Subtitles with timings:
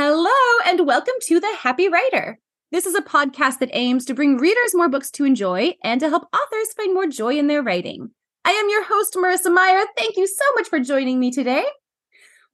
[0.00, 0.30] Hello,
[0.64, 2.38] and welcome to The Happy Writer.
[2.70, 6.08] This is a podcast that aims to bring readers more books to enjoy and to
[6.08, 8.10] help authors find more joy in their writing.
[8.44, 9.84] I am your host, Marissa Meyer.
[9.96, 11.64] Thank you so much for joining me today.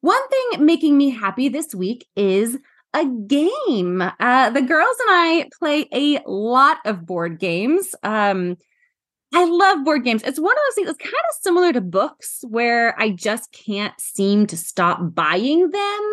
[0.00, 2.56] One thing making me happy this week is
[2.94, 4.00] a game.
[4.00, 7.94] Uh, the girls and I play a lot of board games.
[8.02, 8.56] Um,
[9.34, 10.22] I love board games.
[10.22, 14.00] It's one of those things, it's kind of similar to books where I just can't
[14.00, 16.12] seem to stop buying them.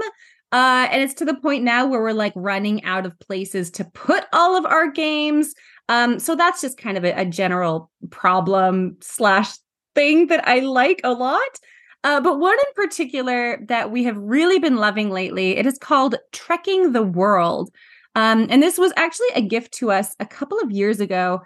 [0.51, 3.85] Uh, and it's to the point now where we're like running out of places to
[3.85, 5.53] put all of our games.
[5.89, 9.49] Um, so that's just kind of a, a general problem slash
[9.95, 11.59] thing that I like a lot.
[12.03, 16.15] Uh, but one in particular that we have really been loving lately, it is called
[16.31, 17.69] Trekking the World.
[18.15, 21.41] Um, and this was actually a gift to us a couple of years ago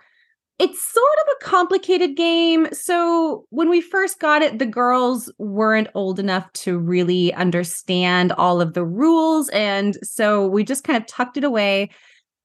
[0.58, 2.68] it's sort of a complicated game.
[2.72, 8.62] So when we first got it, the girls weren't old enough to really understand all
[8.62, 9.49] of the rules.
[9.49, 11.90] And so we just kind of tucked it away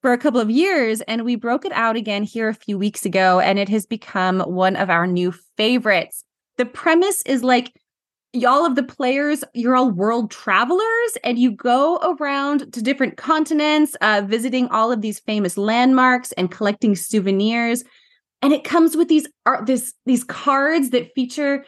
[0.03, 3.05] for a couple of years and we broke it out again here a few weeks
[3.05, 3.39] ago.
[3.39, 6.25] And it has become one of our new favorites.
[6.57, 7.73] The premise is like,
[8.33, 13.97] y'all of the players you're all world travelers and you go around to different continents
[14.03, 17.83] uh, visiting all of these famous landmarks and collecting souvenirs
[18.43, 21.65] and it comes with these art this these cards that feature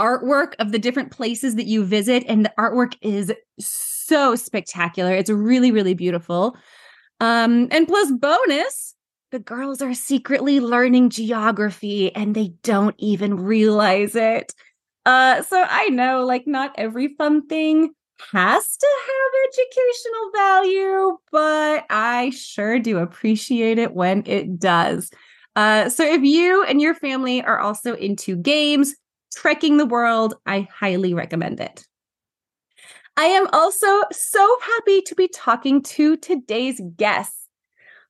[0.00, 5.12] artwork of the different places that you visit and the artwork is so spectacular.
[5.12, 6.56] It's really really beautiful.
[7.20, 8.94] Um and plus bonus
[9.30, 14.54] the girls are secretly learning geography and they don't even realize it.
[15.06, 17.90] Uh so i know like not every fun thing
[18.32, 25.10] has to have educational value but i sure do appreciate it when it does
[25.56, 28.94] uh, so if you and your family are also into games,
[29.34, 31.86] trekking the world, I highly recommend it.
[33.16, 37.42] I am also so happy to be talking to today's guests.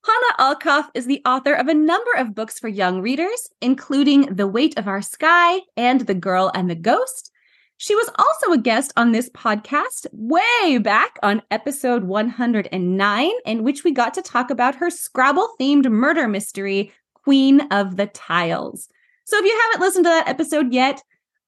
[0.05, 4.47] Hanna Alkaf is the author of a number of books for young readers, including The
[4.47, 7.31] Weight of Our Sky and The Girl and the Ghost.
[7.79, 13.83] She was also a guest on this podcast way back on episode 109, in which
[13.83, 16.93] we got to talk about her Scrabble themed murder mystery,
[17.25, 18.89] Queen of the Tiles.
[19.25, 21.03] So if you haven't listened to that episode yet,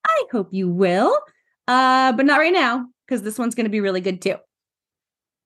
[0.07, 1.19] I hope you will.
[1.67, 4.37] Uh, but not right now, because this one's going to be really good too.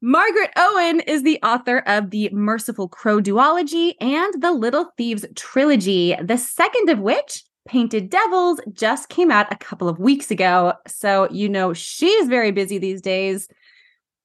[0.00, 6.14] Margaret Owen is the author of the Merciful Crow duology and the Little Thieves trilogy,
[6.22, 10.74] the second of which, Painted Devils, just came out a couple of weeks ago.
[10.86, 13.48] So, you know, she's very busy these days.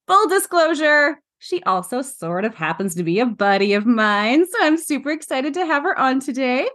[0.06, 4.78] Full disclosure, she also sort of happens to be a buddy of mine, so I'm
[4.78, 6.70] super excited to have her on today.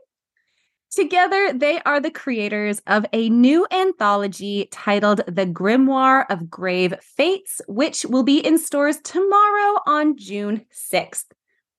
[0.92, 7.62] Together, they are the creators of a new anthology titled The Grimoire of Grave Fates,
[7.68, 11.26] which will be in stores tomorrow on June 6th.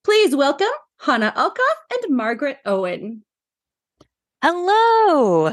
[0.02, 0.66] Please welcome
[0.98, 1.58] Hanna Alkaf
[1.92, 3.22] and Margaret Owen.
[4.42, 5.52] Hello.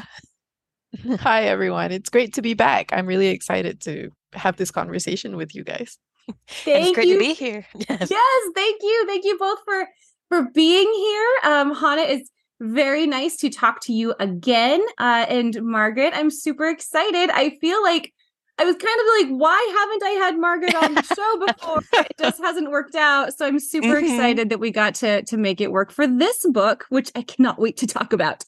[1.20, 1.92] Hi, everyone.
[1.92, 2.92] It's great to be back.
[2.94, 6.00] I'm really excited to have this conversation with you guys.
[6.48, 7.14] Thank it's great you.
[7.14, 7.66] to be here.
[7.90, 8.10] Yes.
[8.10, 9.06] yes, thank you.
[9.08, 9.88] Thank you both for
[10.30, 11.32] for being here.
[11.44, 12.30] Um, Hanna is
[12.60, 14.82] very nice to talk to you again.
[14.98, 17.30] Uh, and Margaret, I'm super excited.
[17.30, 18.14] I feel like
[18.60, 21.84] I was kind of like, why haven't I had Margaret on the show before?
[21.94, 23.38] it just hasn't worked out.
[23.38, 24.06] So I'm super mm-hmm.
[24.06, 27.60] excited that we got to to make it work for this book, which I cannot
[27.60, 28.44] wait to talk about.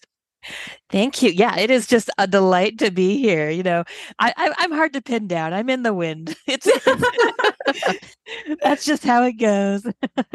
[0.89, 1.29] Thank you.
[1.29, 3.49] Yeah, it is just a delight to be here.
[3.49, 3.83] You know,
[4.19, 5.53] I, I am hard to pin down.
[5.53, 6.35] I'm in the wind.
[6.47, 6.67] It's
[8.61, 9.85] that's just how it goes.
[10.17, 10.31] uh,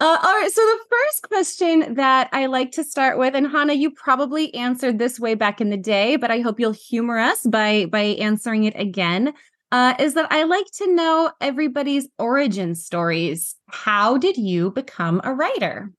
[0.00, 0.50] all right.
[0.52, 4.98] So the first question that I like to start with, and Hanna, you probably answered
[4.98, 8.64] this way back in the day, but I hope you'll humor us by by answering
[8.64, 9.32] it again.
[9.72, 13.56] Uh, is that I like to know everybody's origin stories.
[13.68, 15.90] How did you become a writer?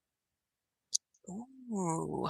[1.71, 2.29] Ooh.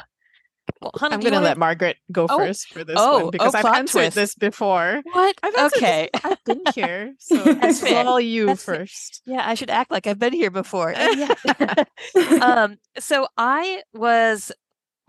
[0.82, 3.58] Well, I'm going to let Margaret go oh, first for this oh, one because oh,
[3.58, 4.16] I've answered twist.
[4.16, 5.02] this before.
[5.12, 5.36] What?
[5.42, 6.10] I've okay.
[6.14, 7.14] This, I've been here.
[7.20, 9.22] So it's all you That's first.
[9.26, 10.94] Yeah, I should act like I've been here before.
[11.18, 11.84] Yeah.
[12.42, 14.52] um, so I was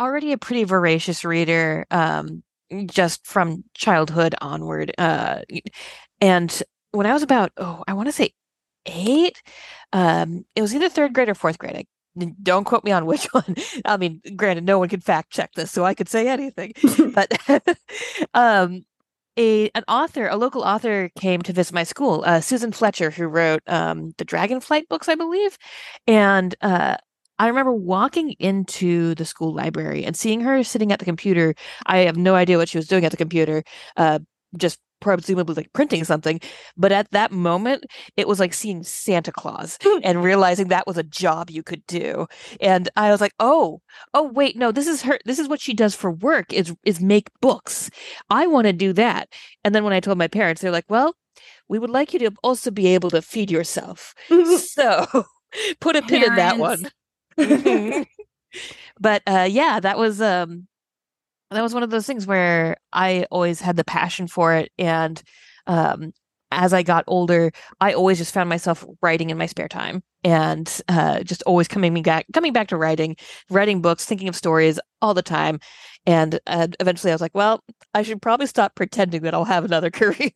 [0.01, 2.43] already a pretty voracious reader um,
[2.87, 4.95] just from childhood onward.
[4.97, 5.43] Uh,
[6.21, 6.63] and
[6.93, 8.33] when I was about, oh, I want to say
[8.87, 9.43] eight,
[9.93, 11.77] um, it was either third grade or fourth grade.
[11.77, 11.85] I
[12.43, 13.55] don't quote me on which one.
[13.85, 16.73] I mean, granted, no one can fact check this, so I could say anything.
[17.15, 17.33] but
[18.35, 18.85] um,
[19.39, 22.25] a an author, a local author, came to visit my school.
[22.27, 25.57] Uh, Susan Fletcher, who wrote um, the Dragonflight books, I believe,
[26.07, 26.97] and uh,
[27.39, 31.55] I remember walking into the school library and seeing her sitting at the computer.
[31.87, 33.63] I have no idea what she was doing at the computer.
[33.97, 34.19] Uh,
[34.57, 36.41] just presumably like printing something.
[36.77, 37.85] But at that moment,
[38.17, 42.27] it was like seeing Santa Claus and realizing that was a job you could do.
[42.61, 43.81] And I was like, oh,
[44.15, 45.19] oh wait, no, this is her.
[45.25, 47.91] This is what she does for work is is make books.
[48.31, 49.29] I want to do that.
[49.65, 51.15] And then when I told my parents, they're like, well,
[51.69, 54.15] we would like you to also be able to feed yourself.
[54.59, 55.25] so
[55.81, 56.91] put a pin in that one.
[59.01, 60.67] but uh, yeah, that was um
[61.51, 64.71] that was one of those things where I always had the passion for it.
[64.79, 65.23] And
[65.67, 66.13] um,
[66.51, 70.81] as I got older, I always just found myself writing in my spare time and
[70.89, 73.17] uh, just always coming back, coming back to writing,
[73.51, 75.61] writing books, thinking of stories all the time.
[76.07, 77.63] And uh, eventually I was like, well,
[77.95, 80.31] I should probably stop pretending that I'll have another career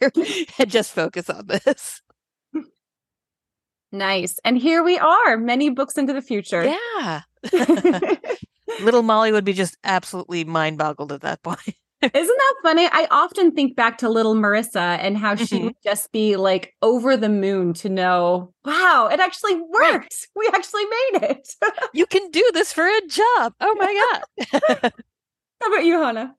[0.59, 2.01] and just focus on this.
[3.93, 4.39] Nice.
[4.45, 6.65] And here we are, many books into the future.
[6.65, 7.21] Yeah.
[8.81, 11.77] Little Molly would be just absolutely mind boggled at that point.
[12.03, 12.89] Isn't that funny?
[12.91, 15.65] I often think back to little Marissa and how she mm-hmm.
[15.67, 20.29] would just be like over the moon to know, wow, it actually worked.
[20.37, 21.55] We actually made it.
[21.95, 23.55] you can do this for a job.
[23.61, 24.17] Oh my
[24.51, 24.93] God.
[25.61, 26.35] how about you, Hanna?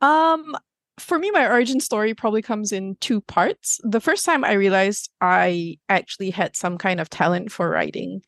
[0.00, 0.56] Um,
[0.98, 3.78] for me, my origin story probably comes in two parts.
[3.84, 8.22] The first time I realized I actually had some kind of talent for writing,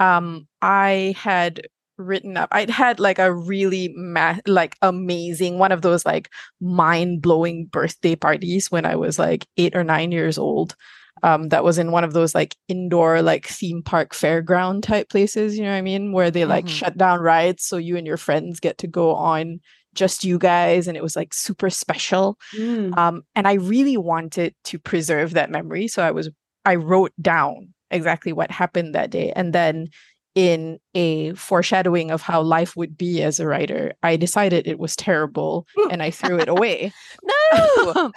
[0.00, 1.62] um, I had
[2.00, 2.48] written up.
[2.52, 6.30] I'd had like a really ma- like amazing one of those like
[6.60, 10.76] mind blowing birthday parties when I was like eight or nine years old.
[11.22, 15.56] Um, that was in one of those like indoor like theme park fairground type places.
[15.56, 16.12] You know what I mean?
[16.12, 16.74] Where they like mm-hmm.
[16.74, 19.60] shut down rides so you and your friends get to go on
[19.94, 22.96] just you guys and it was like super special mm.
[22.96, 26.30] um, and i really wanted to preserve that memory so i was
[26.64, 29.88] i wrote down exactly what happened that day and then
[30.34, 34.96] in a foreshadowing of how life would be as a writer, I decided it was
[34.96, 36.92] terrible and I threw it away.
[37.22, 38.12] no,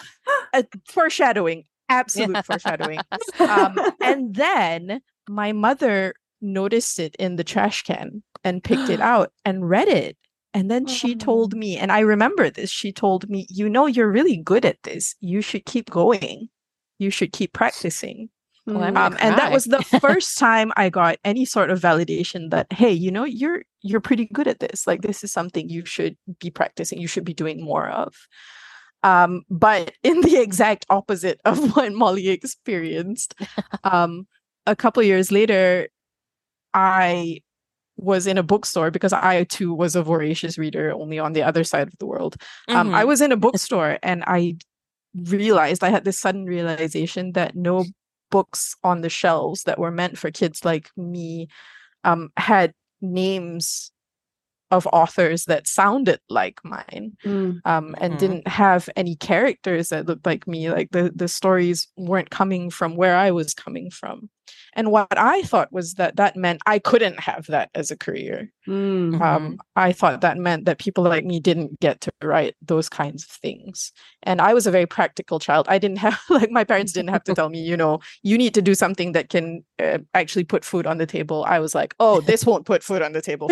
[0.87, 2.99] foreshadowing, absolute foreshadowing.
[3.39, 9.31] Um, and then my mother noticed it in the trash can and picked it out
[9.45, 10.17] and read it.
[10.55, 14.11] And then she told me, and I remember this, she told me, you know, you're
[14.11, 15.15] really good at this.
[15.19, 16.49] You should keep going.
[16.99, 18.29] You should keep practicing.
[18.65, 22.71] Well, um, and that was the first time I got any sort of validation that
[22.71, 24.87] hey, you know, you're you're pretty good at this.
[24.87, 26.99] Like this is something you should be practicing.
[26.99, 28.15] You should be doing more of.
[29.03, 33.35] Um, but in the exact opposite of what Molly experienced,
[33.83, 34.27] um,
[34.65, 35.89] a couple years later,
[36.73, 37.41] I
[37.97, 41.63] was in a bookstore because I too was a voracious reader, only on the other
[41.63, 42.37] side of the world.
[42.69, 42.95] Um, mm-hmm.
[42.95, 44.55] I was in a bookstore and I
[45.13, 47.85] realized I had this sudden realization that no
[48.33, 51.47] books on the shelves that were meant for kids like me
[52.03, 53.91] um, had names
[54.71, 57.61] of authors that sounded like mine mm.
[57.63, 58.17] um, and mm.
[58.17, 62.95] didn't have any characters that looked like me like the the stories weren't coming from
[62.95, 64.31] where i was coming from
[64.75, 68.51] and what I thought was that that meant I couldn't have that as a career.
[68.67, 69.21] Mm-hmm.
[69.21, 73.23] Um, I thought that meant that people like me didn't get to write those kinds
[73.23, 73.91] of things.
[74.23, 75.67] And I was a very practical child.
[75.69, 78.53] I didn't have, like, my parents didn't have to tell me, you know, you need
[78.55, 81.45] to do something that can uh, actually put food on the table.
[81.47, 83.49] I was like, oh, this won't put food on the table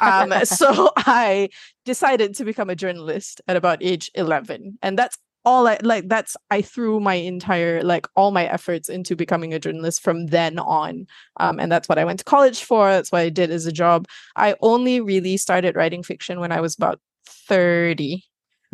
[0.00, 1.48] um, so I
[1.84, 4.78] decided to become a journalist at about age 11.
[4.82, 9.14] And that's all I like that's I threw my entire like all my efforts into
[9.14, 11.06] becoming a journalist from then on.
[11.38, 12.90] Um, and that's what I went to college for.
[12.90, 14.08] That's what I did as a job.
[14.34, 18.24] I only really started writing fiction when I was about 30.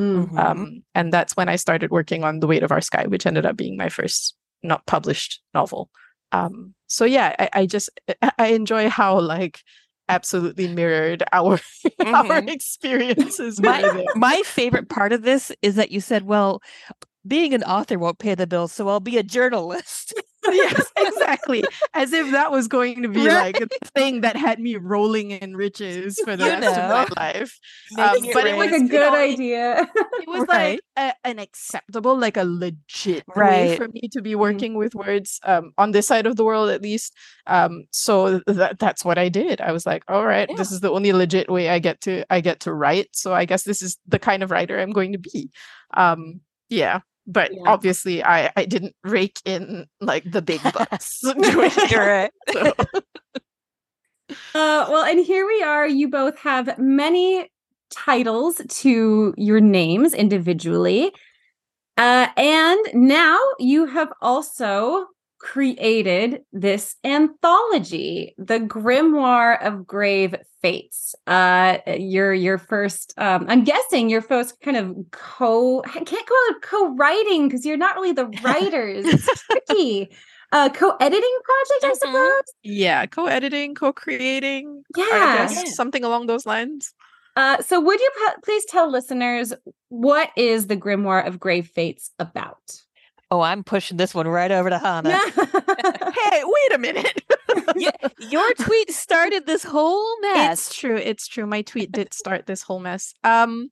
[0.00, 0.38] Mm-hmm.
[0.38, 3.44] Um, and that's when I started working on The Weight of Our Sky, which ended
[3.44, 5.90] up being my first not published novel.
[6.32, 7.90] Um, so yeah, I, I just
[8.38, 9.60] I enjoy how like
[10.12, 12.14] absolutely mirrored our mm-hmm.
[12.14, 13.60] our experiences.
[13.60, 16.62] My, my favorite part of this is that you said, "Well,
[17.26, 20.14] being an author won't pay the bills, so I'll be a journalist."
[20.50, 21.64] yes, exactly.
[21.94, 23.54] As if that was going to be right.
[23.54, 26.82] like a thing that had me rolling in riches for the you rest know.
[26.82, 27.60] of my life.
[27.98, 29.88] Um, but it was a good know, idea.
[29.94, 30.80] It was right.
[30.96, 33.70] like a, an acceptable, like a legit right.
[33.70, 34.40] way for me to be mm-hmm.
[34.40, 34.78] working mm-hmm.
[34.78, 37.14] with words um, on this side of the world, at least.
[37.46, 39.60] Um, so that that's what I did.
[39.60, 40.56] I was like, all right, yeah.
[40.56, 43.08] this is the only legit way I get to I get to write.
[43.12, 45.50] So I guess this is the kind of writer I'm going to be.
[45.94, 47.62] Um, yeah but yeah.
[47.66, 52.32] obviously I I didn't rake in like the big bucks doing it.
[52.52, 52.72] So.
[54.54, 55.86] Uh, well, and here we are.
[55.86, 57.50] You both have many
[57.90, 61.12] titles to your names individually.
[61.98, 65.06] Uh, and now you have also
[65.42, 71.14] created this anthology, The Grimoire of Grave Fates.
[71.26, 76.38] Uh your your first um I'm guessing your first kind of co I can't call
[76.50, 79.04] it co-writing because you're not really the writers.
[79.06, 80.16] it's tricky.
[80.52, 81.98] Uh co-editing project, I Mhm.
[81.98, 82.42] suppose.
[82.62, 84.84] Yeah, co-editing, co-creating.
[84.96, 85.04] Yeah.
[85.48, 85.70] guess Yeah.
[85.72, 86.94] something along those lines.
[87.34, 89.52] Uh so would you pa- please tell listeners
[89.88, 92.81] what is The Grimoire of Grave Fates about?
[93.32, 95.18] Oh, I'm pushing this one right over to Hanna.
[96.30, 97.22] Hey, wait a minute.
[97.76, 100.66] Yeah, Your tweet started this whole mess.
[100.68, 100.96] It's true.
[100.96, 101.46] It's true.
[101.46, 103.14] My tweet did start this whole mess.
[103.24, 103.70] Um,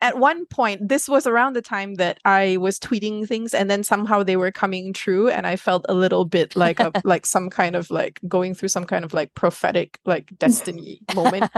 [0.00, 3.84] at one point, this was around the time that I was tweeting things, and then
[3.84, 7.50] somehow they were coming true, and I felt a little bit like a like some
[7.50, 11.50] kind of like going through some kind of like prophetic like destiny moment.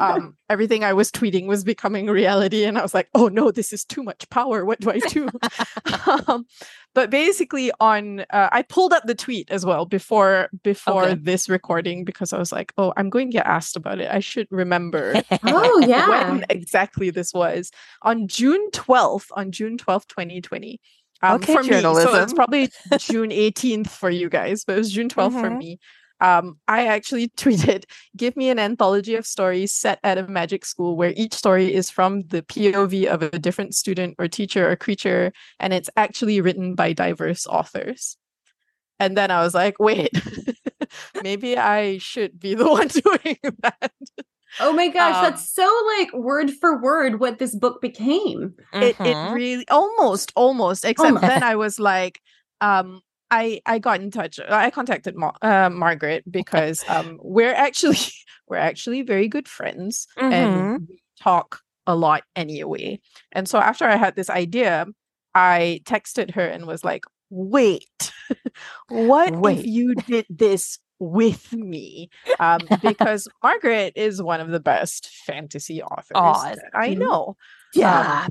[0.00, 3.72] Um, everything I was tweeting was becoming reality, and I was like, "Oh no, this
[3.72, 4.64] is too much power.
[4.64, 5.28] What do I do?"
[6.26, 6.46] um,
[6.94, 11.14] but basically, on uh, I pulled up the tweet as well before before Okay.
[11.20, 14.10] this recording because I was like, "Oh, I'm going to get asked about it.
[14.10, 15.14] I should remember."
[15.44, 16.08] oh yeah.
[16.30, 17.70] when exactly this was
[18.02, 20.80] on June 12th, on June 12th, 2020.
[21.22, 24.92] Um, Okay, for me, so it's probably June 18th for you guys, but it was
[24.92, 25.58] June 12th for Mhm.
[25.58, 25.78] me.
[26.20, 27.84] Um, I actually tweeted,
[28.16, 31.90] "Give me an anthology of stories set at a magic school where each story is
[31.90, 36.74] from the POV of a different student or teacher or creature, and it's actually written
[36.74, 38.16] by diverse authors."
[39.00, 40.12] And then I was like, "Wait,
[41.22, 43.92] maybe I should be the one doing that."
[44.60, 45.68] Oh my gosh, Um, that's so
[45.98, 48.54] like word for word what this book became.
[48.80, 49.34] it, it Mhm.
[49.34, 51.26] really almost almost except Almost.
[51.26, 52.20] then i was like
[52.60, 53.00] um
[53.30, 57.98] i i got in touch i contacted Mar- uh, margaret because um we're actually
[58.48, 60.32] we're actually very good friends Mhm.
[60.32, 62.98] and we talk a lot anyway
[63.32, 64.86] and so after i had this idea
[65.34, 68.12] i texted her and was like wait
[68.88, 72.08] what if you did this with me
[72.40, 77.36] um because margaret is one of the best fantasy authors Aw, that i know
[77.74, 78.28] Yeah.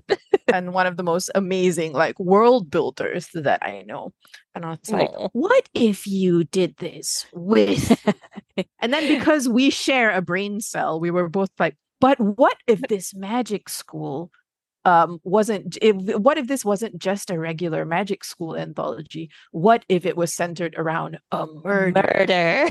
[0.48, 4.14] and one of the most amazing like world builders that I know.
[4.56, 5.30] And I was like, Aw.
[5.34, 8.00] what if you did this with?
[8.82, 12.82] and then because we share a brain cell, we were both like, but what if
[12.82, 14.30] this magic school
[14.86, 20.06] um wasn't if what if this wasn't just a regular magic school anthology what if
[20.06, 22.70] it was centered around a murder, Murder.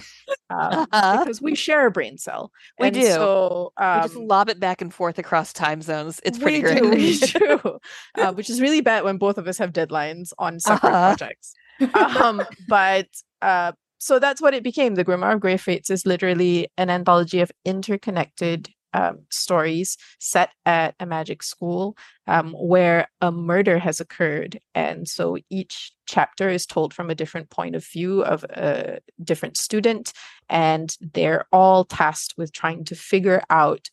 [0.50, 1.24] Um, Uh-huh.
[1.24, 3.10] because we share a brain cell We And do.
[3.12, 6.20] so we just um, lob it back and forth across time zones.
[6.22, 6.82] It's pretty we great.
[6.82, 7.78] Do, we do.
[8.22, 11.16] Uh, which is really bad when both of us have deadlines on separate Uh-huh.
[11.16, 11.54] projects.
[11.94, 13.08] Um, but
[13.40, 14.94] uh, so that's what it became.
[14.94, 20.94] The Grimoire of Grave Fates is literally an anthology of interconnected um, stories set at
[21.00, 21.96] a magic school
[22.26, 24.60] um, where a murder has occurred.
[24.74, 29.56] And so each chapter is told from a different point of view of a different
[29.56, 30.12] student.
[30.48, 33.88] And they're all tasked with trying to figure out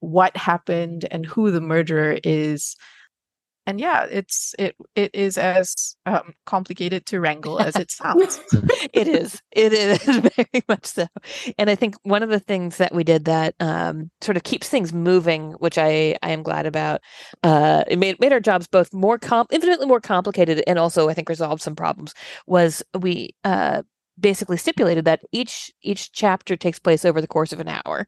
[0.00, 2.76] what happened and who the murderer is
[3.70, 8.40] and yeah it's it it is as um, complicated to wrangle as it sounds
[8.92, 9.40] it is.
[9.52, 9.98] It is
[10.36, 11.06] very much so.
[11.58, 14.68] And I think one of the things that we did that um, sort of keeps
[14.68, 17.00] things moving, which I, I am glad about,
[17.42, 21.14] uh, it made, made our jobs both more com- infinitely more complicated and also I
[21.14, 22.14] think resolved some problems
[22.46, 23.82] was we uh,
[24.18, 28.06] basically stipulated that each each chapter takes place over the course of an hour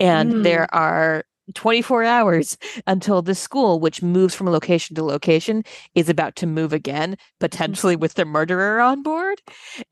[0.00, 0.42] and Mm.
[0.42, 2.56] there are 24 hours
[2.86, 5.62] until the school which moves from location to location
[5.94, 9.40] is about to move again potentially with the murderer on board.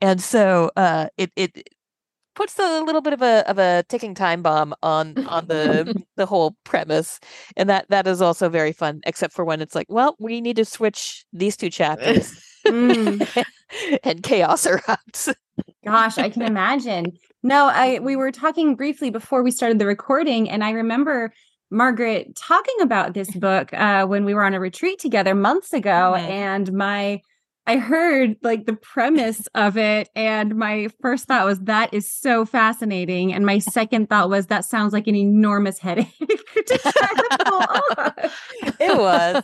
[0.01, 1.69] And so uh it it
[2.35, 6.25] puts a little bit of a of a ticking time bomb on on the the
[6.25, 7.19] whole premise.
[7.57, 10.55] And that that is also very fun except for when it's like well we need
[10.57, 12.33] to switch these two chapters.
[12.65, 13.45] Mm,
[14.03, 15.33] and chaos erupts.
[15.85, 17.17] Gosh, I can imagine.
[17.43, 21.33] No, I we were talking briefly before we started the recording, and I remember
[21.71, 26.13] Margaret talking about this book uh, when we were on a retreat together months ago,
[26.17, 26.29] Mhm.
[26.29, 27.21] and my
[27.67, 32.43] I heard like the premise of it, and my first thought was that is so
[32.43, 37.37] fascinating, and my second thought was that sounds like an enormous headache to try to
[37.45, 37.59] pull
[37.99, 38.13] off.
[38.79, 39.43] it was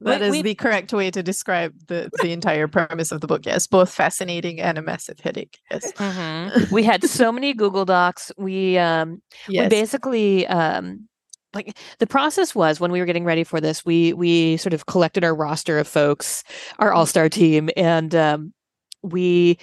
[0.00, 3.26] that We- is we- the correct way to describe the the entire premise of the
[3.26, 6.70] book yes both fascinating and a massive headache yes Mhm.
[6.70, 11.08] we had so many google docs we um we yes basically um
[11.56, 14.86] like the process was when we were getting ready for this we we sort of
[14.86, 16.44] collected our roster of folks
[16.78, 18.52] our all-star team and um
[19.02, 19.58] we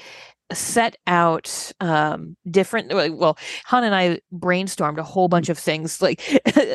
[0.51, 6.01] set out um different well well, han and i brainstormed a whole bunch of things
[6.01, 6.21] like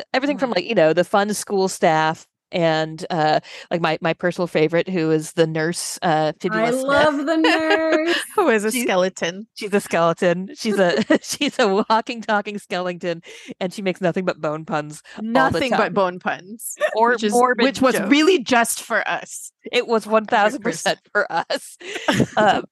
[0.13, 3.39] everything from like you know the fun school staff and uh,
[3.71, 6.83] like my my personal favorite, who is the nurse, uh, Fibula I Smith.
[6.83, 8.15] love the nurse.
[8.35, 9.47] Who is a She's- skeleton?
[9.55, 10.49] She's a skeleton.
[10.55, 13.21] She's a she's a walking, talking skeleton,
[13.59, 15.01] and she makes nothing but bone puns.
[15.21, 16.75] Nothing but bone puns.
[16.95, 18.09] Or which, is, which was jokes.
[18.09, 19.51] really just for us.
[19.71, 21.77] It was one thousand percent for us,
[22.37, 22.63] um,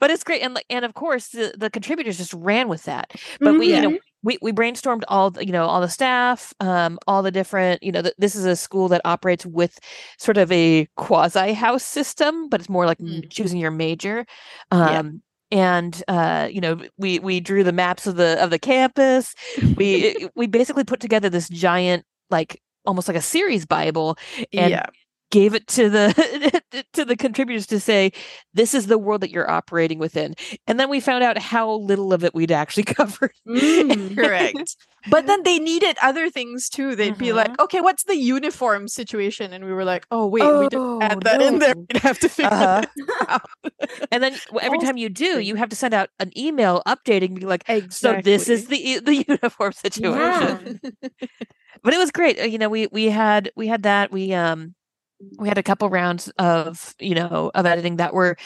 [0.00, 3.12] but it's great, and and of course the, the contributors just ran with that.
[3.40, 3.98] But we, you know.
[4.22, 7.92] We we brainstormed all the, you know all the staff, um, all the different you
[7.92, 9.78] know th- this is a school that operates with
[10.18, 13.30] sort of a quasi house system, but it's more like Mm.
[13.30, 14.26] choosing your major.
[14.72, 14.98] Yeah.
[14.98, 19.34] Um, and uh, you know we we drew the maps of the of the campus.
[19.76, 24.16] We we basically put together this giant like almost like a series bible
[24.52, 24.86] and yeah.
[25.30, 28.10] Gave it to the to the contributors to say
[28.54, 30.34] this is the world that you're operating within
[30.66, 34.16] and then we found out how little of it we'd actually covered Mm.
[34.16, 34.76] Correct.
[35.06, 36.94] But then they needed other things too.
[36.94, 39.54] They'd be like, okay, what's the uniform situation?
[39.54, 41.74] And we were like, oh, wait, we didn't add Oh, that in there.
[41.88, 42.82] We'd have to figure Uh-huh.
[42.82, 42.90] that
[43.30, 43.50] out.
[44.12, 47.46] and then every time you do you have to send out an email updating be
[47.46, 50.80] like so this is the the uniform situation
[51.82, 54.74] but it was great Uh, you know we we had we had that we um
[55.38, 58.36] we had a couple rounds of you know of editing that were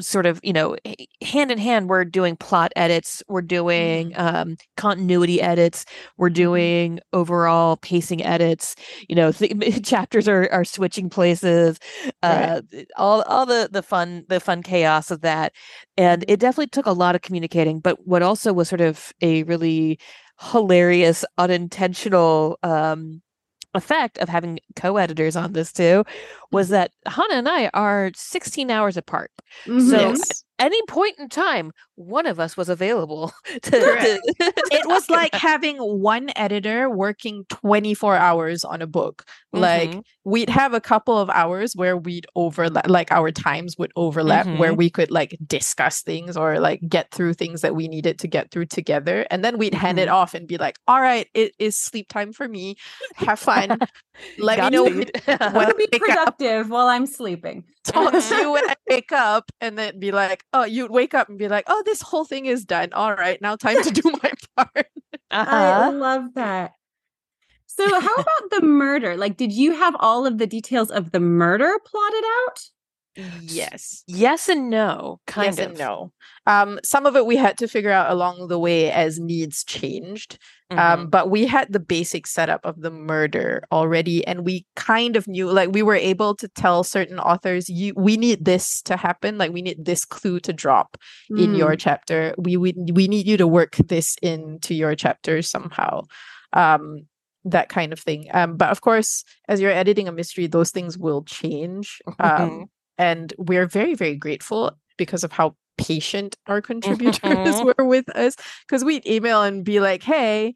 [0.00, 0.76] sort of you know
[1.22, 5.86] hand in hand we're doing plot edits we're doing um continuity edits
[6.18, 8.74] we're doing overall pacing edits
[9.08, 11.78] you know th- chapters are are switching places
[12.22, 12.60] uh
[12.96, 15.52] all all the the fun the fun chaos of that
[15.96, 19.44] and it definitely took a lot of communicating but what also was sort of a
[19.44, 19.98] really
[20.40, 23.22] hilarious unintentional um
[23.76, 26.04] effect of having co-editors on this too
[26.50, 29.30] was that Hanna and I are 16 hours apart.
[29.66, 29.90] Mhm.
[29.90, 30.42] So Yes.
[30.58, 34.20] Any point in time, one of us was available to, to-
[34.70, 39.24] it was like having one editor working 24 hours on a book.
[39.52, 40.02] Like Mhm.
[40.24, 44.74] we'd have a couple of hours where we'd overlap, like our times would overlap, where
[44.74, 48.50] we could like discuss things or like get through things that we needed to get
[48.50, 49.26] through together.
[49.30, 50.12] And then we'd hand it Mhm.
[50.12, 52.76] off and be like, all right, it is sleep time for me.
[53.16, 53.78] Have fun.
[54.38, 55.54] Let me know when, Godspeed.
[55.54, 56.00] when be I wake up.
[56.38, 57.64] productive while I'm sleeping.
[57.84, 61.28] Talk to you when I wake up, and then be like, oh, you'd wake up
[61.28, 62.92] and be like, oh, this whole thing is done.
[62.92, 64.88] All right, now time to do my part.
[65.30, 65.92] I Uh-huh.
[65.92, 66.72] love that.
[67.66, 69.16] So, how about the murder?
[69.16, 72.70] Like, did you have all of the details of the murder plotted out?
[73.40, 74.02] Yes.
[74.06, 75.70] Yes and no, kind yes of.
[75.70, 76.12] and no.
[76.46, 80.38] Um, some of it we had to figure out along the way as needs changed.
[80.70, 80.78] Mhm.
[80.78, 85.28] Um, but we had the basic setup of the murder already, and we kind of
[85.28, 89.38] knew, like, we were able to tell certain authors, "You, we need this to happen.
[89.38, 90.96] Like, we need this clue to drop
[91.30, 91.58] in Mm.
[91.58, 92.34] your chapter.
[92.36, 96.02] We we we need you to work this into your chapter somehow."
[96.52, 97.06] Um,
[97.44, 98.26] that kind of thing.
[98.32, 102.02] Um, but of course, as you're editing a mystery, those things will change.
[102.18, 102.66] Um,
[102.98, 107.74] and we're very very grateful because of how patient our contributors Mhm.
[107.76, 110.54] were with us because we'd email and be like hey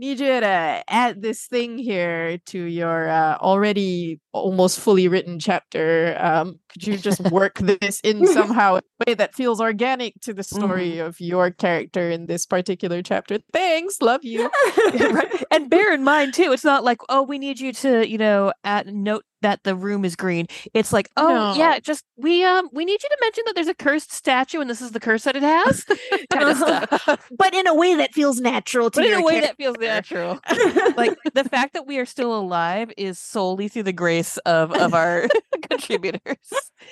[0.00, 6.16] need you to add this thing here to your uh, already almost fully written chapter
[6.20, 10.32] um, could you just work this in somehow in a way that feels organic to
[10.32, 14.48] the story of your character in this particular chapter thanks love you
[15.10, 15.42] right.
[15.50, 18.52] And bear in mind too, it's not like, oh, we need you to, you know,
[18.62, 20.46] at note that the room is green.
[20.74, 23.74] It's like, oh yeah, just we um we need you to mention that there's a
[23.74, 25.84] cursed statue and this is the curse that it has.
[26.32, 27.28] kind of stuff.
[27.38, 29.48] but in a way that feels natural to But in a way character.
[29.48, 30.40] that feels natural.
[30.96, 34.94] like the fact that we are still alive is solely through the grace of of
[34.94, 35.28] our
[35.68, 36.36] contributors.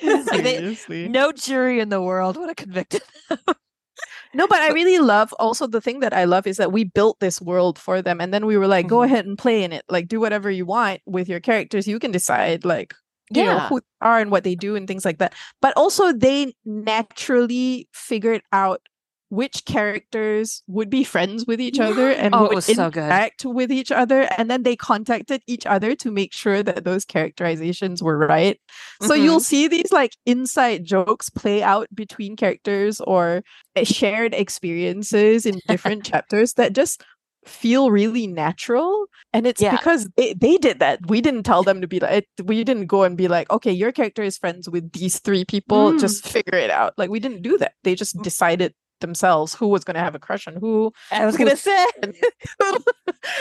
[0.03, 3.03] Like they, no jury in the world would have convicted.
[4.37, 7.19] No, but I really love also the thing that I love is that we built
[7.21, 9.05] this world for them and then we were like, go Mhm.
[9.07, 9.85] ahead and play in it.
[9.89, 11.89] Like do whatever you want with your characters.
[11.89, 12.95] You can decide like
[13.31, 13.69] you know Yeah.
[13.69, 15.35] who they are and what they do and things like that.
[15.63, 18.81] But also they naturally figured out
[19.29, 23.01] which characters would be friends with each other and Oh, would was so good.
[23.05, 24.29] interact with each other.
[24.39, 28.61] And then they contacted each other to make sure that those characterizations were right.
[29.03, 33.43] So you'll see these like inside jokes play out between characters or
[33.83, 37.03] shared experiences in different chapters that just
[37.45, 39.71] feel really natural and it's Yeah.
[39.71, 42.87] because they, they did that we didn't tell them to be like it- we didn't
[42.87, 46.01] go and be like okay your character is friends with these three people Mm.
[46.01, 49.85] just figure it out like we didn't do that they just decided themselves who was
[49.85, 52.83] going to have a crush on who I was gonna say that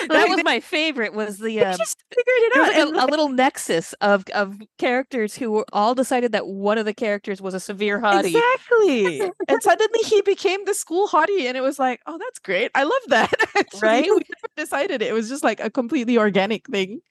[0.10, 1.14] that was my favorite.
[1.14, 4.26] Was the um, just figured it out was like and, a, a little nexus of
[4.34, 8.36] of characters who were all decided that one of the characters was a severe hottie.
[8.36, 9.22] Exactly.
[9.48, 12.72] and suddenly he became the school hottie, and it was like, oh, that's great.
[12.76, 13.34] I love that.
[13.58, 13.80] actually.
[13.82, 14.04] Right?
[14.04, 15.10] We never decided it.
[15.10, 17.02] It was just like a completely organic thing.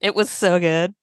[0.00, 0.94] It was so good.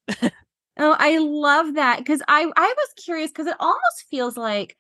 [0.78, 4.78] oh, I love that because I I was curious because it almost feels like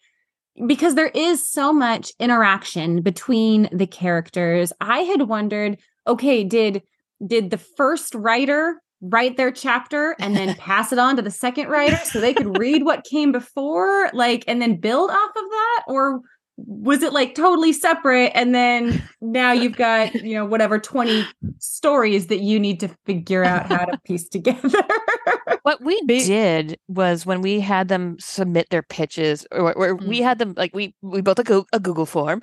[0.67, 4.73] because there is so much interaction between the characters.
[4.81, 6.83] I had wondered, okay, did
[7.25, 11.69] did the first writer write their chapter and then pass it on to the second
[11.69, 15.83] writer so they could read what came before like and then build off of that
[15.87, 16.21] or
[16.57, 21.25] was it like totally separate and then now you've got you know whatever 20
[21.57, 24.83] stories that you need to figure out how to piece together
[25.63, 30.07] what we did was when we had them submit their pitches or, or mm-hmm.
[30.07, 32.41] we had them like we we built a, go- a google form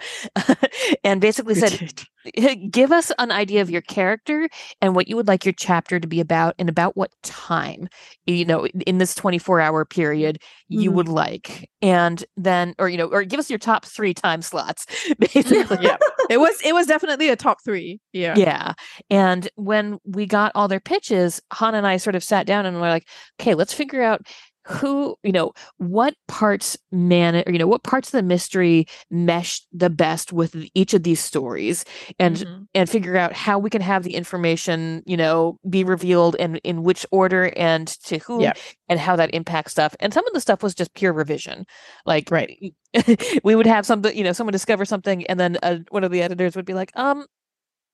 [1.05, 1.93] and basically said
[2.71, 4.49] give us an idea of your character
[4.81, 7.88] and what you would like your chapter to be about and about what time
[8.27, 10.38] you know in this 24 hour period
[10.69, 10.95] you mm.
[10.95, 11.69] would like.
[11.81, 14.87] And then or you know or give us your top three time slots
[15.19, 15.79] basically.
[15.81, 15.97] Yeah.
[16.31, 18.01] It was it was definitely a top three.
[18.12, 18.35] Yeah.
[18.37, 18.75] Yeah.
[19.11, 22.83] And when we got all their pitches hanna and i sort of sat down and
[22.83, 23.07] we're like
[23.40, 24.26] okay let's figure out
[24.68, 29.62] who you know what parts man or you know what parts of the mystery mesh
[29.72, 31.87] the best with each of these stories
[32.18, 32.62] and mm-hmm.
[32.74, 36.83] and figure out how we can have the information you know be revealed and in
[36.83, 38.52] which order and to whom yeah.
[38.90, 41.64] and how that impacts stuff and some of the stuff was just pure revision
[42.04, 42.74] like right
[43.44, 46.20] we would have something you know someone discover something and then uh, one of the
[46.20, 47.24] editors would be like um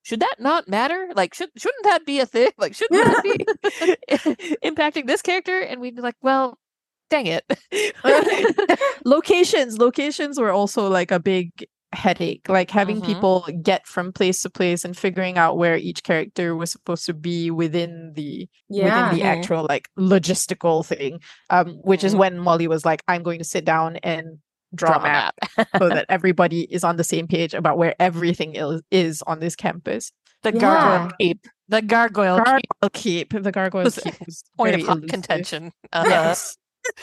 [0.05, 1.09] should that not matter?
[1.17, 2.51] Like, should shouldn't that be a thing?
[2.59, 5.59] Like, shouldn't that be impacting this character?
[5.59, 6.59] And we'd be like, well,
[7.11, 7.45] dang it.
[9.05, 11.51] locations, locations were also like a big
[11.95, 13.07] headache like having mm-hmm.
[13.07, 17.15] people get from place to place and figuring out where each character was supposed to
[17.15, 19.05] be within the yeah.
[19.13, 22.21] within the actual like logistical thing um which is mm-hmm.
[22.21, 24.39] when molly was like i'm going to sit down and
[24.75, 25.69] draw, draw map, map.
[25.79, 29.57] so that everybody is on the same page about where everything is, is on this
[29.57, 30.61] campus the yeah.
[30.61, 32.61] gargoyle keep the gargoyle, gargoyle
[32.93, 33.31] keep.
[33.31, 33.43] keep.
[33.43, 35.09] the gargoyle keep was point of elusive.
[35.09, 36.09] contention uh-huh.
[36.09, 36.57] yes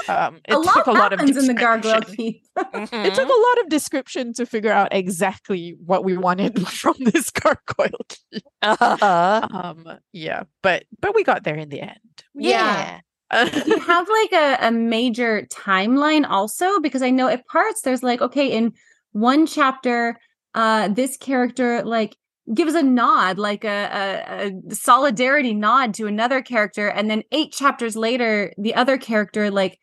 [0.07, 2.43] um, it a took a lot of in the gargoyle keep.
[2.57, 2.95] mm-hmm.
[3.05, 7.29] It took a lot of description to figure out exactly what we wanted from this
[7.29, 8.43] gargoyle keep.
[8.61, 9.47] Uh-huh.
[9.51, 11.99] Um, yeah, but but we got there in the end.
[12.35, 12.49] Yeah.
[12.59, 12.99] yeah.
[13.65, 18.21] you have like a, a major timeline also because I know at parts there's like
[18.21, 18.73] okay in
[19.13, 20.17] one chapter
[20.53, 22.15] uh this character like
[22.53, 27.51] gives a nod, like a, a, a, solidarity nod to another character, and then eight
[27.51, 29.79] chapters later, the other character like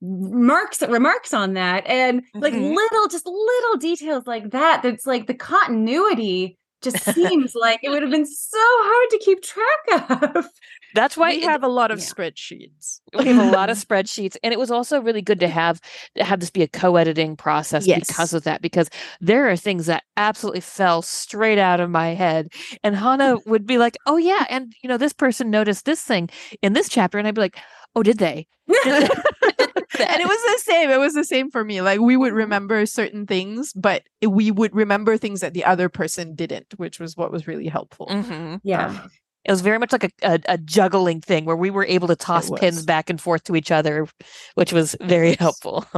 [0.00, 2.74] marks remarks on that, and like mm-hmm.
[2.74, 4.82] little, just little details like that.
[4.82, 9.42] That's like the continuity just seems like it would have been so hard to keep
[9.42, 10.46] track of.
[10.94, 12.04] That's why we have a lot of yeah.
[12.04, 13.00] spreadsheets.
[13.18, 15.80] We have a lot of spreadsheets, and it was also really good to have
[16.14, 18.06] to have this be a co-editing process yes.
[18.06, 18.62] because of that.
[18.62, 18.88] Because
[19.20, 22.52] there are things that absolutely fell straight out of my head,
[22.82, 26.30] and Hanna would be like, "Oh yeah," and you know, this person noticed this thing
[26.62, 27.58] in this chapter, and I'd be like,
[27.96, 28.46] "Oh, did they?"
[29.98, 30.90] and it was the same.
[30.90, 31.80] It was the same for me.
[31.80, 32.38] Like we would mm-hmm.
[32.38, 37.16] remember certain things, but we would remember things that the other person didn't, which was
[37.16, 38.06] what was really helpful.
[38.06, 38.56] Mm-hmm.
[38.62, 38.86] Yeah.
[38.86, 39.10] Um,
[39.44, 42.16] it was very much like a, a, a, juggling thing where we were able to
[42.16, 44.08] toss pins back and forth to each other,
[44.54, 45.84] which was very helpful.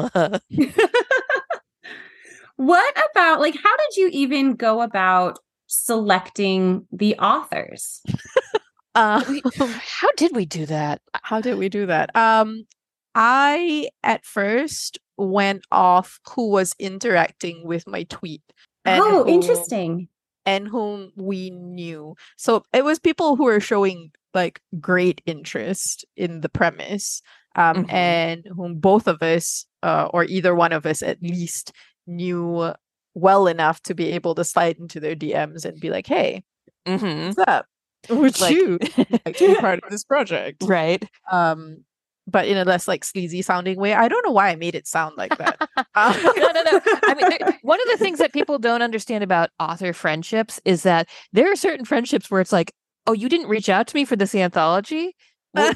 [2.57, 8.03] what about like how did you even go about selecting the authors?
[8.95, 9.23] uh,
[9.61, 11.01] how did we do that?
[11.23, 12.15] How did we do that?
[12.17, 12.67] Um,
[13.15, 18.43] I at first went off who was interacting with my tweet.
[18.85, 20.09] oh, who, interesting
[20.47, 22.15] and whom we knew.
[22.37, 27.21] So it was people who were showing like great interest in the premise,
[27.57, 27.91] um, mm-hmm.
[27.91, 31.73] and whom both of us, uh, or either one of us at least,
[32.07, 32.73] knew
[33.15, 36.45] well enough to be able to slide into their DMs and be like, "Hey,
[36.87, 37.27] mm-hmm.
[37.27, 37.67] what's up?
[38.09, 38.79] Would like, you
[39.27, 41.03] like to be part of this project?" Right.
[41.33, 41.85] Um,
[42.27, 43.95] but in a less like sleazy sounding way.
[43.95, 45.69] I don't know why I made it sound like that.
[45.95, 46.81] Uh, no, no, no.
[46.85, 51.09] I mean, one of the things that people don't understand about author friendships is that
[51.33, 52.73] there are certain friendships where it's like,
[53.07, 55.15] oh, you didn't reach out to me for this anthology.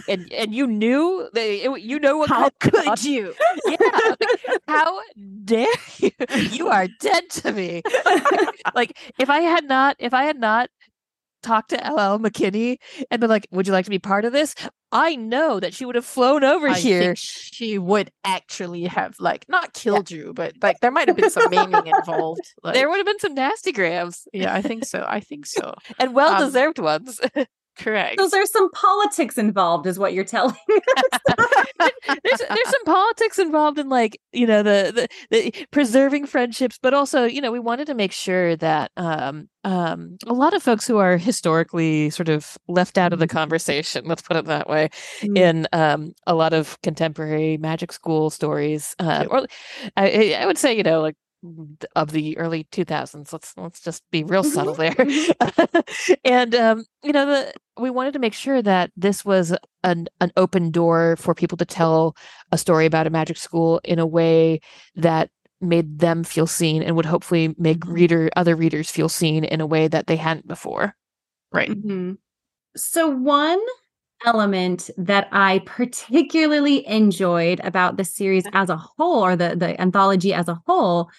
[0.09, 3.33] And and you knew that you know what how could you
[3.67, 3.77] yeah
[4.21, 5.01] like, how
[5.43, 6.11] dare you
[6.51, 7.81] you are dead to me
[8.75, 10.69] like if i had not if i had not
[11.43, 12.79] talk to LL McKinney
[13.11, 14.55] and been like, "Would you like to be part of this?"
[14.93, 17.15] I know that she would have flown over I here.
[17.15, 20.17] she would actually have like not killed yeah.
[20.19, 22.41] you, but like there might have been some maiming involved.
[22.63, 24.27] Like, there would have been some nasty grams.
[24.33, 25.05] Yeah, I think so.
[25.09, 25.75] I think so.
[25.99, 27.21] and well deserved um, ones.
[27.79, 28.21] Correct.
[28.21, 30.55] So there's some politics involved, is what you're telling
[31.79, 34.93] there's there's some politics involved in like you know the,
[35.31, 39.49] the the preserving friendships, but also you know we wanted to make sure that um
[39.65, 44.05] um a lot of folks who are historically sort of left out of the conversation,
[44.07, 44.89] let's put it that way,
[45.23, 45.39] Mm.
[45.39, 49.47] in um a lot of contemporary magic school stories, uh, or
[49.97, 51.17] I, I would say you know like
[51.97, 54.95] of the early 2000s let's let's just be real subtle there
[56.25, 60.31] and um you know the we wanted to make sure that this was an an
[60.37, 62.15] open door for people to tell
[62.53, 64.61] a story about a magic school in a way
[64.97, 65.31] that
[65.63, 69.67] made them feel seen and would hopefully make reader other readers feel seen in a
[69.67, 70.95] way that they hadn't before
[71.53, 71.71] Right.
[71.71, 72.19] Mhm.
[72.77, 73.61] So, one
[74.25, 80.33] element that I particularly enjoyed about the series as a whole, or the, the anthology
[80.35, 81.11] as a whole,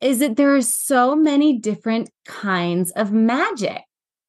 [0.00, 3.82] is that there are so many different kinds of magic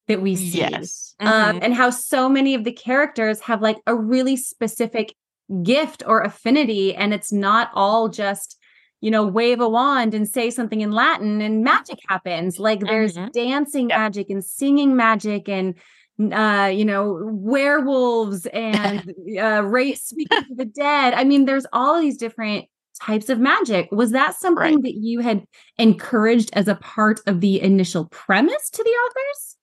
[0.08, 0.58] that we see.
[0.58, 1.14] Yes.
[1.20, 1.58] Um, Mhm.
[1.62, 5.14] and how so many of the characters have like a really specific
[5.62, 8.56] gift or affinity, and it's not all just
[9.02, 12.58] you know, wave a wand and say something in Latin and magic happens.
[12.58, 13.32] Like there's Mhm.
[13.32, 13.98] dancing Yep.
[13.98, 15.74] magic and singing magic and
[16.20, 21.14] uh, you know, werewolves and uh race speaking to the dead.
[21.14, 22.66] I mean, there's all these different
[23.00, 23.88] types of magic.
[23.92, 24.82] Was that something Right.
[24.82, 25.44] that you had
[25.78, 29.56] encouraged as a part of the initial premise to the authors?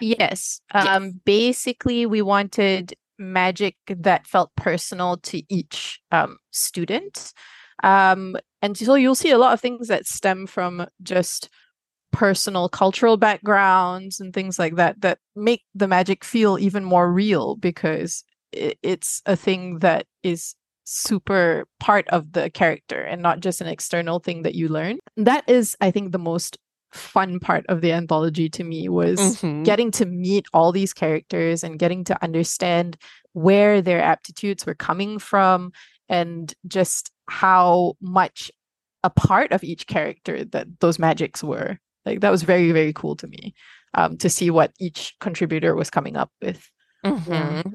[0.00, 0.60] Yes.
[0.74, 0.96] Yes.
[0.96, 7.32] Um basically we wanted magic that felt personal to each um student.
[7.82, 11.48] Um and so you'll see a lot of things that stem from just
[12.12, 17.56] personal cultural backgrounds and things like that that make the magic feel even more real
[17.56, 23.68] because it's a thing that is super part of the character and not just an
[23.68, 24.98] external thing that you learn.
[25.16, 26.58] That is I think the most
[26.92, 29.64] fun part of the anthology to me was Mhm.
[29.64, 32.96] getting to meet all these characters and getting to understand
[33.32, 35.70] where their aptitudes were coming from
[36.08, 38.50] and just how much
[39.04, 41.78] a part of each character that those magics were
[42.10, 43.54] like that was very very cool to me
[43.94, 46.68] um, to see what each contributor was coming up with
[47.04, 47.74] Mhm.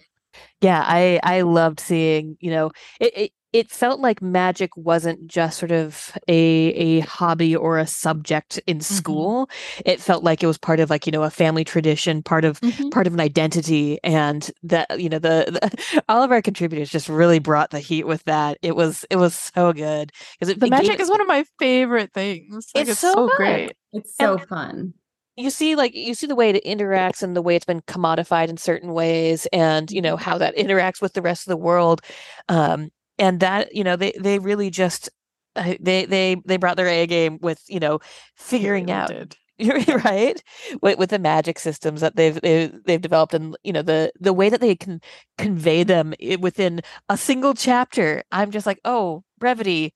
[0.61, 5.57] Yeah, I I loved seeing, you know, it, it it felt like magic wasn't just
[5.59, 6.39] sort of a
[6.87, 9.49] a hobby or a subject in school.
[9.85, 12.59] It felt like it was part of like, you know, a family tradition, part of
[12.91, 17.07] part of an identity and that you know the, the all of our contributors just
[17.09, 18.57] really brought the heat with that.
[18.61, 21.27] It was it was so good because the it gave magic it- is one of
[21.27, 24.93] my favorite things like, It's it's, so so, great It's so And- fun.
[25.37, 28.47] you see like you see the way it interacts and the way it's been commodified
[28.49, 30.03] in certain ways and you Mm-hmm.
[30.03, 32.01] know how that interacts with the rest of the world
[32.49, 35.09] um and that you know they they really just
[35.55, 37.99] uh, they they they brought their A game with you know
[38.35, 39.35] figuring They out did.
[40.05, 40.43] right
[40.81, 44.33] with, with the magic systems that they've, they've they've developed and you know the the
[44.33, 44.99] way that they can
[45.37, 49.93] convey them within a single chapter i'm just like oh brevity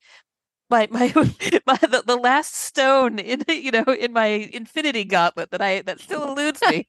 [0.70, 1.12] my my,
[1.68, 6.00] my the, the last stone in you know in my infinity gauntlet that i that
[6.00, 6.88] still eludes me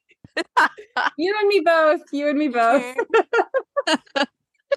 [1.17, 2.01] You and me both.
[2.11, 2.95] You and me both.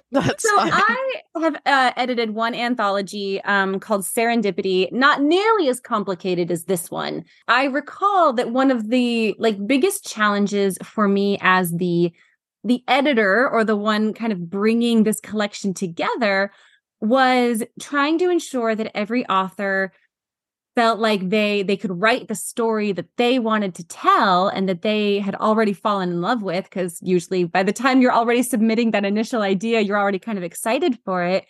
[0.11, 0.71] that's So fine.
[0.73, 6.91] I have uh, edited one anthology um, called Serendipity, not nearly as complicated as this
[6.91, 7.25] one.
[7.47, 12.13] I recall that one of the like biggest challenges for me as the
[12.63, 16.51] the editor or the one kind of bringing this collection together
[16.99, 19.91] was trying to ensure that every author
[20.75, 24.81] felt like they they could write the story that they wanted to tell and that
[24.81, 28.91] they had already fallen in love with because usually by the time you're already submitting
[28.91, 31.45] that initial idea you're already kind of excited for it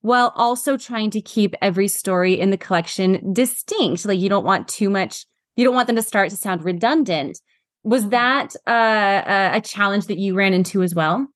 [0.00, 4.04] while also trying to keep every story in the collection distinct.
[4.04, 5.24] Like you don't want too much
[5.56, 7.40] you don't want them to start to sound redundant.
[7.84, 11.28] Was that uh, a- a challenge that you ran into as well?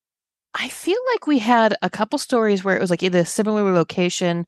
[0.54, 3.72] I feel like we had a couple stories where it was like either a similar
[3.72, 4.46] location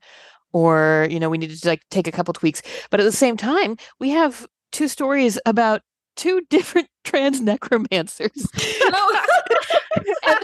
[0.53, 2.61] or you know we needed to like take a couple tweaks.
[2.89, 5.81] But at the same time we have two stories about
[6.15, 8.47] two different trans necromancers.
[8.93, 10.37] Oh,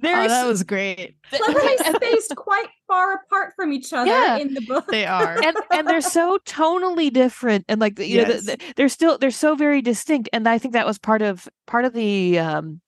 [0.00, 1.16] there's that was great.
[1.30, 4.36] Cleverly spaced quite far apart from each other Yeah.
[4.38, 4.86] in the book.
[4.88, 5.42] They are.
[5.42, 9.30] And and they're so tonally different and like you know the, the, they're still they're
[9.30, 10.28] so very distinct.
[10.32, 12.80] And i think that was part of part of the um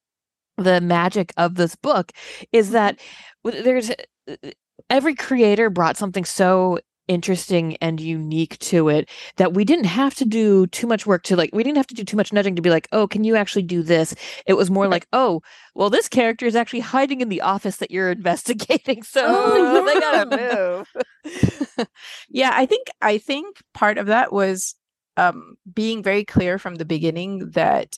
[0.59, 2.13] the magic of this book
[2.53, 2.99] is that
[3.45, 4.37] there's uh,
[4.91, 10.25] every creator brought something so interesting and unique to it that we didn't have to
[10.25, 12.63] do too much work to like we didn't have to do too much nudging to
[12.63, 14.15] be like oh can you actually do this?
[14.47, 15.43] It was more like oh
[15.75, 19.95] well this character is actually hiding in the office that you're investigating so Oh, they
[19.95, 20.01] yeah.
[20.01, 20.87] gotta
[21.27, 21.87] move.
[22.29, 24.75] Yeah i think i think part of that was
[25.17, 27.97] um being very clear from the beginning that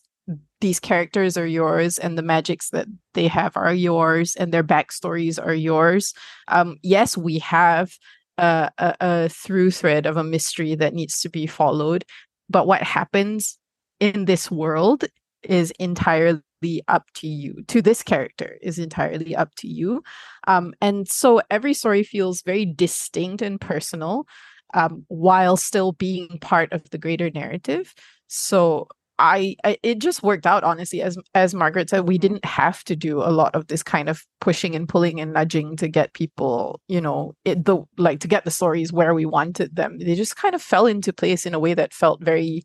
[0.64, 5.38] these characters are yours and the magics that they have are yours and their backstories
[5.38, 6.14] are yours.
[6.48, 7.92] Um, yes, we have
[8.38, 12.06] a, a, a through thread of a mystery that needs to be followed,
[12.48, 13.58] but what happens
[14.00, 15.04] in this world
[15.42, 16.40] is entirely
[16.88, 20.02] up to you to this character is entirely up to you
[20.46, 24.26] um, and so every story feels very distinct and personal
[24.72, 27.92] um, while still being part of the greater narrative
[28.28, 32.82] so I, I, it just worked out honestly as as margaret said we didn't have
[32.84, 36.14] to do a lot of this kind of pushing and pulling and nudging to get
[36.14, 40.14] people you know it the like to get the stories where we wanted them they
[40.16, 42.62] just kind of fell into place in a way that felt very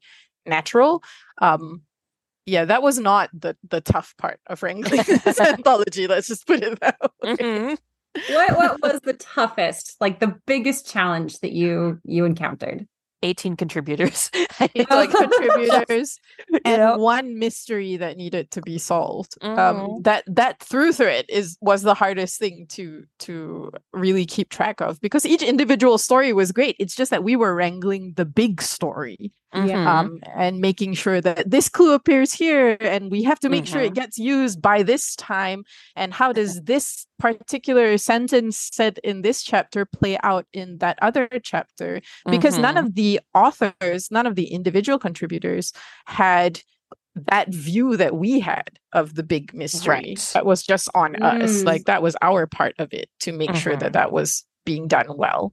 [0.47, 1.03] natural
[1.39, 1.81] um
[2.47, 6.63] yeah that was not the the tough part of wrangling this anthology let's just put
[6.63, 7.77] it that way Mhm.
[8.27, 12.87] what what was the toughest, like the biggest challenge that you you encountered?
[13.23, 14.31] 18 contributors.
[14.89, 16.19] like contributors
[16.65, 16.95] and Yeah.
[16.95, 20.03] one mystery that needed to be solved um Mhm.
[20.03, 24.99] that that through thread is was the hardest thing to to really keep track of
[25.01, 29.31] because each individual story was great it's just that we were wrangling the big story
[29.53, 29.87] Mhm.
[29.87, 33.81] um and making sure that this clue appears here and we have to make sure
[33.81, 33.95] it Mhm.
[33.95, 35.63] gets used by this time
[35.95, 41.27] and how does this particular sentence said in this chapter play out in that other
[41.41, 42.85] chapter because none Mhm.
[42.85, 45.73] of the authors, none of the individual contributors
[46.05, 46.61] had
[47.15, 49.93] that view that we had of the big mystery.
[50.15, 50.31] Right.
[50.35, 51.63] That was just on us.
[51.63, 51.65] Mm.
[51.65, 53.93] Like that was our part of it to make sure that Mhm.
[53.93, 55.51] that was being done well.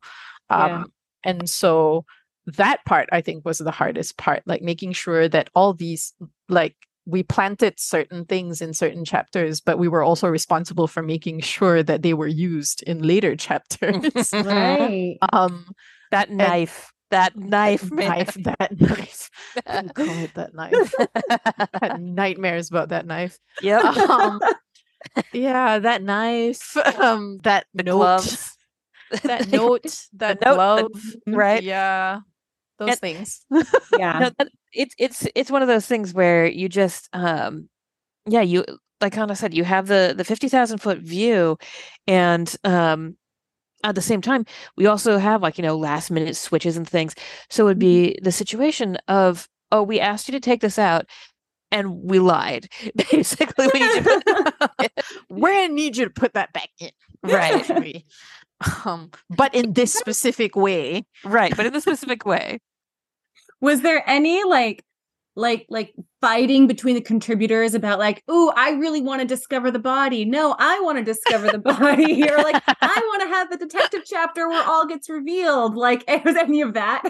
[0.51, 0.85] Um, Yeah.
[1.25, 2.05] And so
[2.47, 6.15] that part, I think, was the hardest part, like making sure that all these,
[6.49, 6.77] like,
[7.09, 11.83] we planted certain things in certain chapters, but we were also responsible for making sure
[11.83, 14.31] that they were used in later chapters.
[14.33, 15.17] Right.
[15.33, 15.67] um,
[16.11, 16.93] that knife.
[17.11, 18.09] That knife, man.
[18.09, 19.31] knife, that knife.
[19.67, 20.93] Oh God, that knife.
[21.55, 23.39] I had nightmares about that knife.
[23.63, 23.85] yep.
[23.85, 24.41] Um,
[25.33, 26.77] yeah, that knife.
[26.99, 28.57] Um, that The note, gloves.
[29.23, 30.91] that note, that note, the- glove.
[31.29, 31.63] right?
[31.63, 32.21] Yeah,
[32.79, 33.45] those And- things.
[33.99, 34.19] Yeah.
[34.19, 37.69] No, that- it's it's it's one of those things where you just um
[38.27, 38.65] yeah you
[39.01, 41.57] like Hanna said you have the the 50,000 foot view
[42.07, 43.17] and um
[43.85, 44.45] at the same time
[44.77, 47.15] we also have like you know last minute switches and things
[47.49, 51.07] so it would be the situation of oh we asked you to take this out
[51.71, 52.69] and we lied
[53.11, 54.93] basically we need to put
[55.31, 56.91] We're gonna need you to put that back in,
[57.23, 58.05] right.
[58.85, 61.05] Um, but in this specific way.
[61.25, 62.61] right but in a specific way.
[63.61, 64.85] Was there any like
[65.35, 69.79] like like fighting between the contributors about like oh, i really want to discover the
[69.79, 70.25] body.
[70.25, 72.29] No i want to discover the body.
[72.29, 75.77] Or like i want to have the detective chapter where all gets revealed.
[75.77, 77.03] Like was any of that?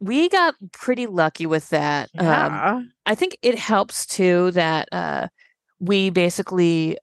[0.00, 2.10] We got pretty lucky with that.
[2.18, 5.28] Um I think it helps too that uh,
[5.80, 6.98] we basically w-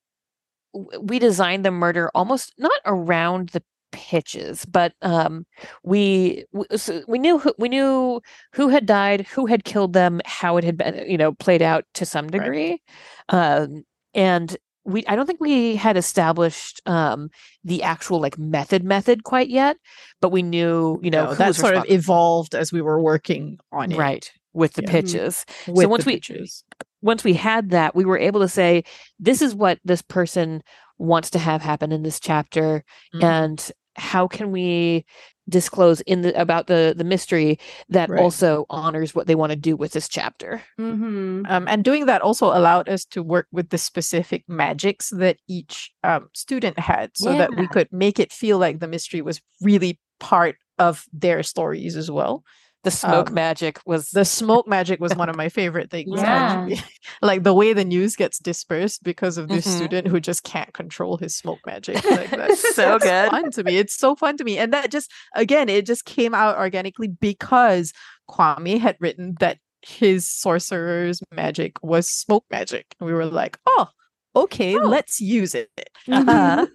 [0.74, 5.46] we designed the murder almost not around the pitches, but um,
[5.84, 8.22] we so we knew who, we knew
[8.54, 11.86] who had died, who had killed them, how it had been you know played out
[11.96, 12.32] to some Right.
[12.40, 12.82] degree,
[13.30, 14.56] um, and
[14.86, 17.30] we I don't think we had established um,
[17.64, 19.78] the actual like method method quite yet,
[20.22, 23.92] but we knew you know No, that sort of evolved as we were working on
[23.92, 23.98] it.
[23.98, 24.92] right with the Yeah.
[24.92, 26.64] Pitches with once the we- pitches.
[27.02, 28.84] Once we had that, we were able to say,
[29.20, 30.62] this is what this person
[30.98, 32.84] wants to have happen in this chapter,
[33.16, 33.24] Mhm.
[33.24, 35.06] and how can we
[35.50, 37.60] disclose in the about the the mystery
[37.90, 38.22] that Right.
[38.22, 40.62] also honors what they want to do with this chapter.
[40.80, 41.44] mm-hmm.
[41.50, 45.92] Um, and doing that also allowed us to work with the specific magics that each
[46.04, 50.00] um, student had so that we could make it feel like the mystery was really
[50.20, 52.44] part of their stories as well.
[52.84, 56.10] The smoke Um, magic was The smoke magic was one of my favorite things.
[56.15, 56.67] Yeah.
[57.22, 59.76] like the way the news gets dispersed because of this Mhm.
[59.78, 62.04] student who just can't control his smoke magic.
[62.04, 63.30] Like that's so that's good.
[63.30, 63.78] fun to me.
[63.78, 64.58] It's so fun to me.
[64.58, 67.94] And that just again, it just came out organically because
[68.30, 72.96] Kwame had written that his sorcerer's magic was smoke magic.
[73.00, 73.88] And we were like, oh,
[74.36, 74.88] okay, Oh.
[74.88, 75.70] let's use it.
[76.08, 76.65] Uh-huh.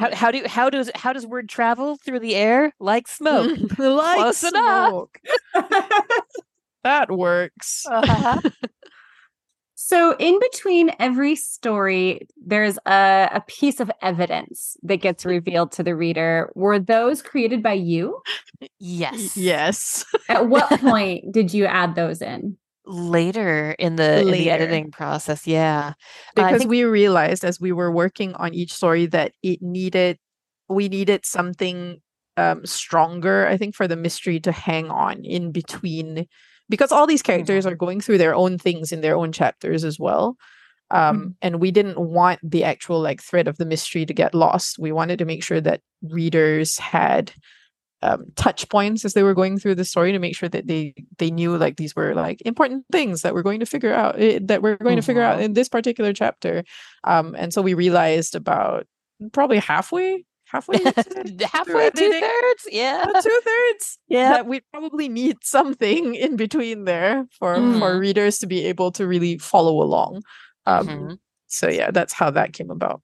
[0.00, 3.50] How, how do how does how does word travel through the air like smoke?
[3.78, 5.20] like Close smoke.
[6.82, 7.84] That works.
[7.86, 8.40] Uh-huh.
[9.82, 15.82] So, in between every story, there's a, a piece of evidence that gets revealed to
[15.82, 16.52] the reader.
[16.54, 18.22] Were those created by you?
[18.78, 19.36] yes.
[19.36, 20.04] Yes.
[20.28, 22.56] At what point did you add those in?
[22.90, 25.92] Later in the in the editing process, yeah.
[26.34, 30.18] Because think- we realized as we were working on each story that it needed
[30.68, 32.00] we needed something
[32.36, 36.26] um stronger i think for the mystery to hang on in between
[36.68, 39.98] because all these characters are going through their own things in their own chapters as
[39.98, 40.36] well.
[40.92, 41.34] Um, Mhm.
[41.42, 44.78] and we didn't want the actual like thread of the mystery to get lost.
[44.78, 47.32] We wanted to make sure that readers had
[48.02, 50.94] um, touch points as they were going through the story to make sure that they
[51.18, 54.38] they knew like these were like important things that we're going to figure out eh,
[54.42, 55.42] that we're going to figure out Mhm.
[55.44, 56.64] in this particular chapter.
[57.04, 58.86] Um, and so we realized about
[59.32, 60.78] probably halfway halfway
[61.52, 67.26] halfway two thirds yeah two thirds yeah that we probably need something in between there
[67.38, 67.60] for for
[67.94, 68.00] Mhm.
[68.00, 70.22] readers to be able to really follow along
[70.66, 71.18] um Mhm.
[71.46, 73.00] so yeah that's how that came about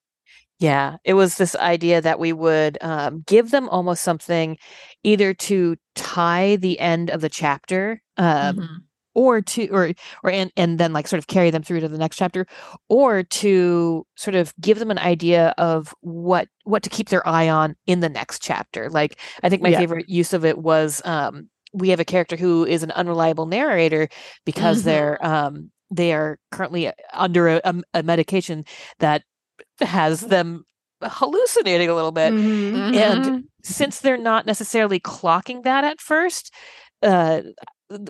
[0.58, 4.56] Yeah, it was this idea that we would um, give them almost something
[5.04, 8.82] either to tie the end of the chapter um, Mhm.
[9.14, 9.92] or to or
[10.24, 12.46] or and and then like sort of carry them through to the next chapter
[12.88, 17.48] or to sort of give them an idea of what what to keep their eye
[17.48, 19.78] on in the next chapter like i think my Yeah.
[19.78, 24.08] favorite use of it was um we have a character who is an unreliable narrator
[24.44, 24.84] because Mhm.
[24.84, 28.64] they're um they are currently under a, a medication
[28.98, 29.22] that
[29.80, 30.64] has them
[31.02, 32.94] hallucinating a little bit Mhm.
[32.96, 33.42] and Mhm.
[33.62, 36.52] since they're not necessarily clocking that at first
[37.02, 37.42] uh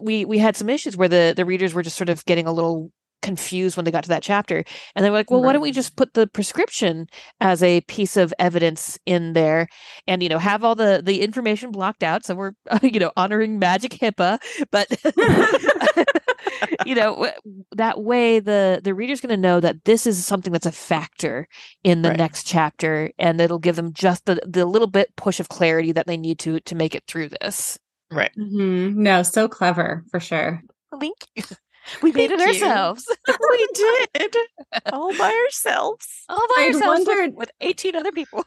[0.01, 2.53] we we had some issues where the the readers were just sort of getting a
[2.53, 2.91] little
[3.23, 4.63] confused when they got to that chapter
[4.95, 7.07] and they were like well why don't we just put the prescription
[7.41, 9.67] as a piece of evidence in there
[10.07, 13.59] and you know have all the the information blocked out so we're you know honoring
[13.59, 14.39] magic hipaa
[14.71, 14.87] but
[16.87, 17.31] you know
[17.77, 21.49] that way the the reader's going to know that this is something that's a factor
[21.85, 22.19] in the Right.
[22.19, 26.07] next chapter and it'll give them just the the little bit push of clarity that
[26.07, 27.79] they need to to make it through this
[28.11, 28.95] right Mhm.
[28.97, 30.63] No, so clever for sure.
[31.01, 31.43] Thank you.
[32.03, 32.47] We made it you.
[32.47, 33.07] ourselves.
[33.51, 34.37] we did
[34.93, 38.45] all by ourselves All by I'd ourselves with- with 18 other people.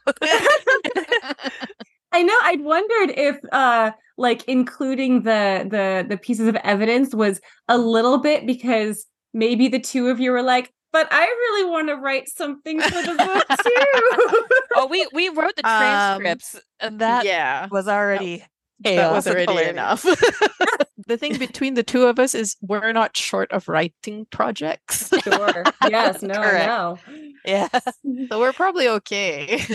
[2.12, 7.40] I know I'd wondered if uh like including the the the pieces of evidence was
[7.68, 11.88] a little bit because maybe the two of you were like, but I really want
[11.90, 14.46] to write something for the book too.
[14.76, 18.44] oh, we we wrote the Um, transcripts and that yeah was already
[18.82, 19.72] that chaos was already hilarious.
[20.06, 20.06] enough
[21.10, 25.64] the thing between the two of us is we're not short of writing projects sure.
[25.90, 26.68] Yes, no, I Correct.
[26.68, 27.00] know.
[27.46, 27.68] Yeah.
[28.30, 29.66] so we're probably okay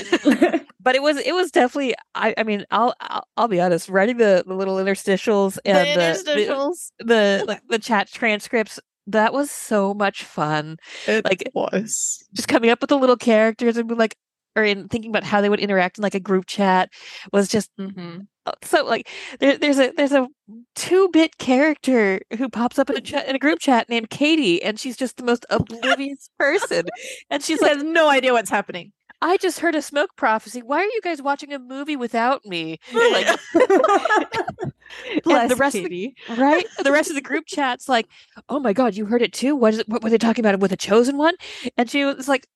[0.81, 4.19] But it was it was definitely I I mean, I'll I'll, I'll be honest, writing
[4.19, 9.33] the, the little interstitials and the the, the interstitials the like the chat transcripts that
[9.33, 13.89] was so much fun it like- was just coming up with the little characters and
[13.89, 14.17] be like
[14.57, 16.91] or in thinking about how they would interact in like a group chat
[17.33, 18.21] was just mm-hmm.
[18.47, 19.09] Uh, so like
[19.41, 20.29] there, there's a there's a
[20.75, 24.63] two bit character who pops up in a chat in a group chat named Katie
[24.63, 26.87] and she's just the most oblivious person
[27.31, 28.93] and she's She like has no idea what's happening.
[29.23, 32.79] I just heard a smoke prophecy why are you guys watching a movie without me
[32.93, 33.27] like
[35.25, 36.67] Bless the rest of the right?
[36.83, 38.07] The rest of the group chat's like,
[38.49, 39.57] "Oh my god, you heard it too?
[39.57, 39.89] What is it?
[39.89, 41.35] What were they talking about with a chosen one?"
[41.77, 42.47] And she was like,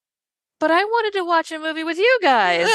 [0.61, 2.69] "But I wanted to watch a movie with you guys,"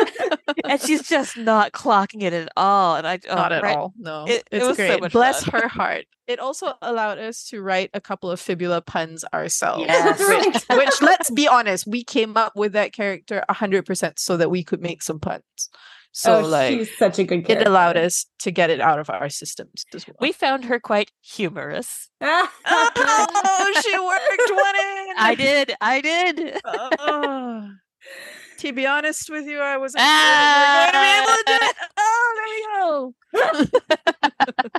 [0.64, 2.96] and she's just not clocking it at all.
[2.96, 3.76] And I oh, Not at right?
[3.76, 3.92] all.
[3.98, 5.00] No, It- it it's was so great.
[5.00, 5.60] much Bless fun.
[5.62, 6.04] her heart.
[6.26, 9.84] It also allowed us to write a couple of fibula puns ourselves.
[9.86, 10.18] Yes.
[10.18, 14.50] Which, which, let's be honest, we came up with that character hundred percent so that
[14.50, 15.70] we could make some puns.
[16.16, 19.10] So oh, like she's such a good it allowed us to get it out of
[19.10, 20.16] our systems as well.
[20.18, 22.08] We found her quite humorous.
[22.22, 25.14] oh, she worked one in.
[25.18, 25.74] I did.
[25.78, 26.58] I did.
[26.66, 27.70] Oh.
[28.58, 30.90] to be honest with you, I wasn't Ah!
[30.90, 31.76] sure going to be able to do it.
[31.98, 33.14] Oh, there we go.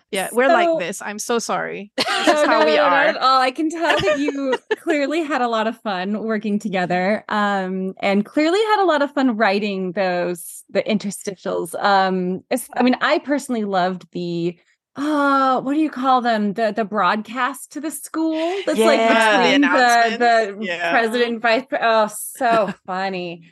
[0.12, 1.02] yeah, we're So- like this.
[1.02, 1.92] I'm so sorry.
[1.98, 3.06] This No, how no, we no, not are.
[3.06, 3.40] at all.
[3.40, 8.26] I can tell that you clearly had a lot of fun working together, um, and
[8.26, 11.74] clearly had a lot of fun writing those the interstitials.
[11.82, 12.44] Um,
[12.76, 14.58] I mean, I personally loved the
[14.98, 19.38] uh what do you call them the the broadcast to the school that's like Yeah,
[19.38, 20.58] the between the the, announcements.
[20.60, 20.90] Yeah.
[20.90, 23.44] president vice pre- oh so funny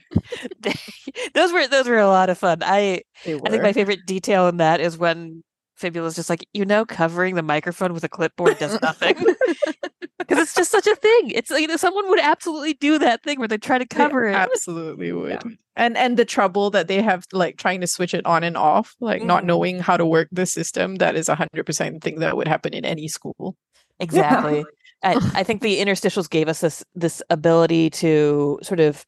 [1.33, 2.59] those were those were a lot of fun.
[2.63, 3.03] I
[3.45, 5.43] I think my favorite detail in that is when
[5.75, 9.15] Fibula's just like, you know, covering the microphone with a clipboard does nothing.
[10.17, 11.31] Because it's just such a thing.
[11.31, 13.95] It's like, you know, someone would absolutely do that thing where they try to They
[13.95, 14.33] cover it.
[14.33, 15.57] absolutely would.
[15.75, 18.95] And and the trouble that they have like trying to switch it on and off,
[18.99, 19.47] like not Mhm.
[19.47, 22.73] knowing how to work the system, that is a hundred percent thing that would happen
[22.73, 23.55] in any school.
[23.99, 24.65] Exactly.
[25.05, 29.05] I, I think the interstitials gave us this this ability to sort of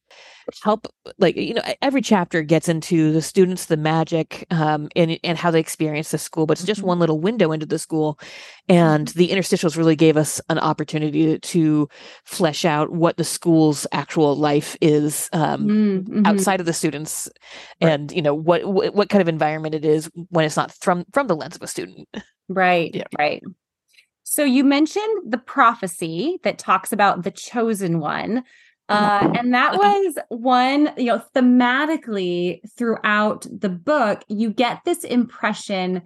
[0.64, 0.86] help
[1.18, 5.50] like you know every chapter gets into the students the magic um and and how
[5.50, 6.86] they experience the school but it's just Mhm.
[6.86, 8.18] one little window into the school
[8.68, 11.88] and the interstitials really gave us an opportunity to,
[12.24, 16.24] flesh out what the school's actual life is um Mm, mhm.
[16.26, 17.28] outside of the students
[17.82, 17.92] Right.
[17.92, 21.04] and you know what, what what kind of environment it is when it's not from
[21.12, 22.08] from the lens of a student
[22.48, 23.04] right Yeah.
[23.18, 23.42] right
[24.30, 28.44] So you mentioned the prophecy that talks about the chosen one.
[28.90, 36.02] Uh, and that was one, you know, thematically throughout the book, you get this impression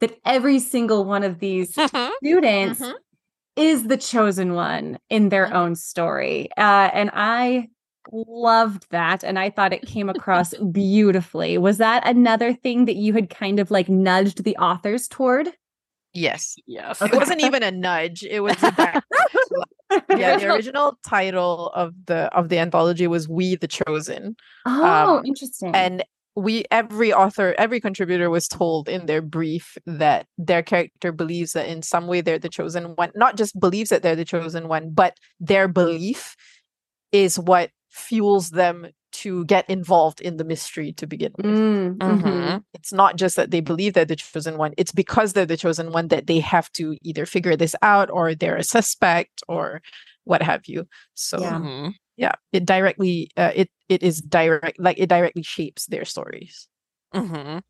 [0.00, 2.10] that every single one of these Mhm.
[2.16, 2.82] students
[3.56, 6.48] is the chosen one in their own story.
[6.56, 7.68] Uh, and I
[8.10, 9.24] loved that.
[9.24, 11.58] And I thought it came across beautifully.
[11.58, 15.52] Was that another thing that you had kind of like nudged the authors toward?
[16.14, 16.56] Yes.
[16.66, 17.00] Yes.
[17.02, 18.22] It wasn't even a nudge.
[18.24, 19.06] It was a direct-
[20.10, 24.36] yeah, the original title of the of the anthology was We the Chosen.
[24.66, 25.74] Oh, Um, interesting.
[25.74, 26.04] And
[26.34, 31.68] we every author, every contributor was told in their brief that their character believes that
[31.68, 33.10] in some way they're the chosen one.
[33.14, 36.36] Not just believes that they're the chosen one, but their belief
[37.12, 38.86] is what fuels them
[39.22, 41.46] to get involved in the mystery to begin with.
[41.46, 42.22] Mm, mhm.
[42.22, 42.64] Mhm.
[42.74, 45.92] It's not just that they believe they're the chosen one, it's because they're the chosen
[45.92, 49.82] one that they have to either figure this out or they're a suspect or
[50.24, 50.86] what have you.
[51.14, 51.58] So Yeah.
[51.58, 51.94] Mhm.
[52.16, 56.68] yeah, it directly uh, it it is direct like it directly shapes their stories.
[57.14, 57.60] Mhm.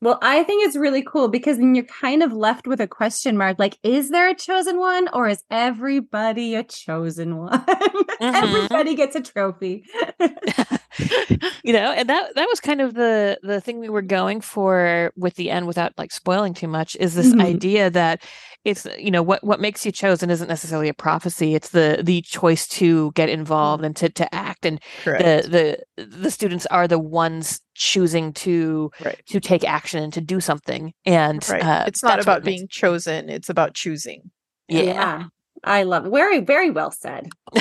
[0.00, 3.36] Well, I think it's really cool because then you're kind of left with a question
[3.36, 7.64] mark like, is there a chosen one or is everybody a chosen one?
[8.18, 8.34] Mm-hmm.
[8.34, 9.84] everybody gets a trophy.
[11.64, 15.12] you know and that that was kind of the the thing we were going for
[15.16, 17.42] with the end without like spoiling too much is this Mhm.
[17.44, 18.22] idea that
[18.64, 22.20] it's you know what what makes you chosen isn't necessarily a prophecy it's the the
[22.22, 25.22] choice to get involved and to to act and Correct.
[25.24, 29.20] the the the students are the ones choosing to right.
[29.28, 31.62] to take action and to do something and Right.
[31.62, 34.30] uh, it's not that's what about makes- being chosen, it's about choosing.
[34.68, 35.24] yeah,
[35.64, 36.10] I love it.
[36.10, 37.28] Very, very well said.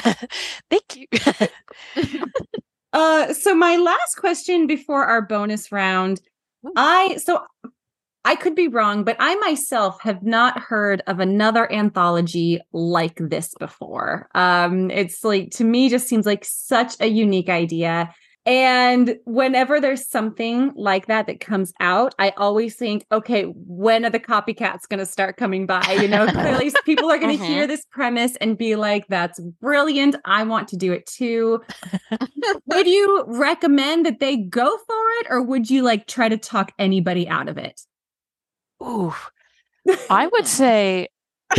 [0.69, 1.07] thank you
[2.93, 6.21] Uh, so my last question before our bonus round,
[6.65, 6.73] Ooh.
[6.75, 7.43] I so
[8.25, 13.53] I could be wrong, but I myself have not heard of another anthology like this
[13.57, 14.29] before.
[14.35, 18.13] Um, it's like to me just seems like such a unique idea.
[18.47, 24.09] And whenever there's something like that that comes out, I always think, okay, when are
[24.09, 25.81] the copycats going to start coming by?
[25.91, 27.45] You know, clearly people are going to Mhm.
[27.45, 30.15] hear this premise and be like, that's brilliant.
[30.23, 31.61] I want to do it too.
[32.67, 36.71] would you recommend that they go for it or would you like try to talk
[36.79, 37.81] anybody out of it?
[38.81, 39.13] Ooh,
[40.09, 41.09] I would say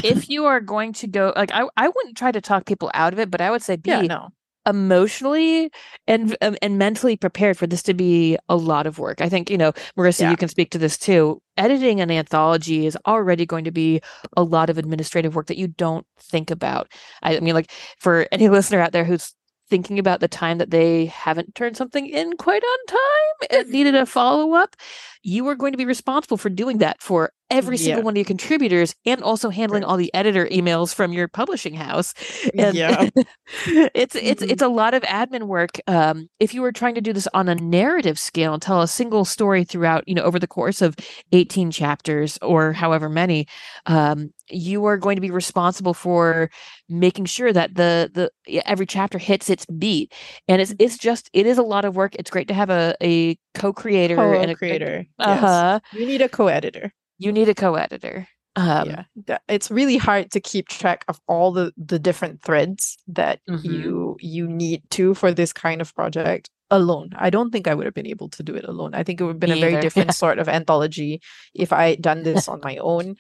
[0.05, 3.13] if you are going to go like I, I wouldn't try to talk people out
[3.13, 4.29] of it, but I would say be Yeah, no.
[4.67, 5.71] Emotionally
[6.07, 9.21] and um, and mentally prepared for this to be a lot of work.
[9.21, 10.31] I think, you know, Marissa, Yeah.
[10.31, 11.41] you can speak to this too.
[11.57, 14.01] Editing an anthology is already going to be
[14.37, 16.91] a lot of administrative work that you don't think about.
[17.23, 19.35] I, I mean, like for any listener out there who's
[19.71, 23.95] thinking about the time that they haven't turned something in quite on time and needed
[23.95, 24.77] a follow up,
[25.23, 28.05] you are going to be responsible for doing that for every single Yeah.
[28.05, 32.15] one of your contributors and also handling all the editor emails from your publishing house.
[32.57, 33.09] And Yeah.
[33.95, 34.51] it's it's Mhm.
[34.51, 35.79] it's a lot of admin work.
[35.87, 38.89] Um, if you were trying to do this on a narrative scale and tell a
[38.89, 40.95] single story throughout, you know, over the course of
[41.33, 43.47] 18 chapters or however many,
[43.87, 46.51] um, you are going to be responsible for
[46.89, 48.31] making sure that the the
[48.69, 50.13] every chapter hits its beat.
[50.49, 52.15] And it's it's just it is a lot of work.
[52.17, 55.07] It's great to have a a co-creator and a Co-creator.
[55.19, 55.41] Uh yes.
[55.41, 55.81] huh.
[55.91, 56.93] You need a co-editor.
[57.19, 58.29] You need a co-editor.
[58.57, 58.89] Um,
[59.27, 59.39] yeah.
[59.49, 63.65] It's really hard to keep track of all the the different threads that Mhm.
[63.65, 67.11] you you need to for this kind of project alone.
[67.17, 68.95] I don't think I would have been able to do it alone.
[68.95, 69.83] I think it would have been Me a very either.
[69.83, 71.21] different sort of anthology
[71.55, 73.15] if I had done this on my own.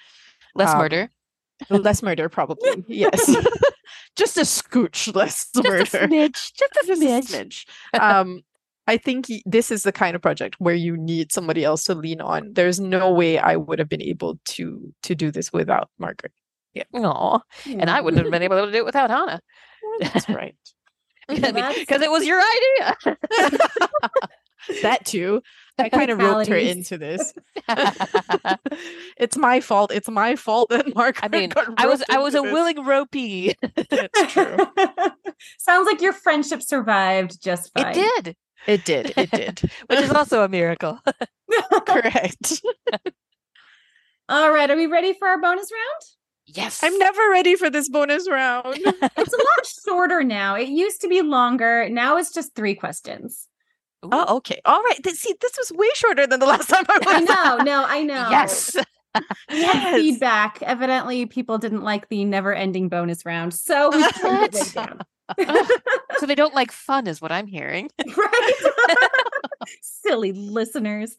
[0.54, 1.10] Less Um, murder.
[1.70, 2.84] Less murder, probably.
[2.88, 3.24] Yes.
[4.16, 5.82] just a scooch less Just murder.
[5.82, 6.52] a smidge.
[6.54, 7.04] Just a Just a
[7.44, 7.66] smidge.
[8.00, 8.42] um
[8.88, 11.94] i think y- this is the kind of project where you need somebody else to
[11.94, 15.88] lean on there's no way i would have been able to to do this without
[15.98, 16.32] margaret
[16.74, 16.84] Yeah.
[16.94, 17.38] Aw.
[17.66, 19.40] And I wouldn't have been able to do it without Hanna.
[20.00, 20.56] that's right
[21.28, 22.96] Because it was your idea.
[24.82, 25.40] that too
[25.78, 27.32] i kind of roped her into this
[29.16, 32.34] it's my fault it's my fault that margaret I mean, got I was I was
[32.34, 32.52] a this.
[32.52, 33.54] willing ropey.
[33.62, 34.56] it's true
[35.58, 37.86] Sounds like your friendship survived just fine.
[37.96, 38.36] It did,
[38.66, 40.98] it did it did which is also a miracle.
[41.86, 42.62] correct
[44.28, 46.02] All right, are we ready for our bonus round?
[46.46, 46.82] Yes.
[46.82, 50.54] i'm never ready for this bonus round It's a lot shorter now.
[50.54, 51.88] It used to be longer.
[51.90, 53.46] Now it's just three questions.
[54.02, 56.98] oh okay all right Th- see this was way shorter than the last time i
[56.98, 58.28] was I know, no, I know.
[58.30, 58.76] Yes.
[59.50, 59.94] We had Yes.
[59.96, 60.62] feedback.
[60.62, 65.00] Evidently, people didn't like the never-ending bonus round, so we trimmed it way
[65.36, 65.80] What?
[66.18, 68.52] so they don't like fun, is what I'm hearing, right?
[69.82, 71.16] Silly listeners.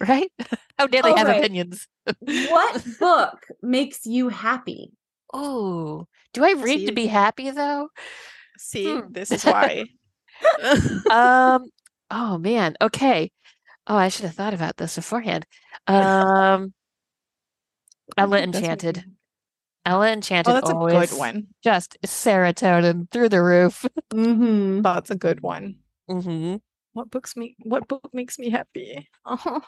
[0.00, 0.30] right?
[0.78, 1.38] How dare they All have right.
[1.38, 1.86] opinions?
[2.20, 4.92] What book makes you happy?
[5.32, 6.86] Oh, do I read See?
[6.86, 7.88] to be happy though?
[8.58, 9.12] See, Hmm.
[9.12, 9.86] this is why.
[11.10, 11.66] Um,
[12.10, 13.30] oh man, okay.
[13.86, 15.46] Oh, I should have thought about this beforehand.
[15.86, 16.72] Um,
[18.16, 19.04] Ella That's Enchanted.
[19.86, 21.46] You- Ella Enchanted Oh, that's a good one.
[21.62, 23.84] just serotonin through the roof.
[24.12, 24.82] mm-hmm.
[24.82, 25.76] That's a good one.
[26.08, 26.56] hmm
[26.92, 27.56] What books me?
[27.60, 29.08] what book makes me happy?
[29.26, 29.60] Oh,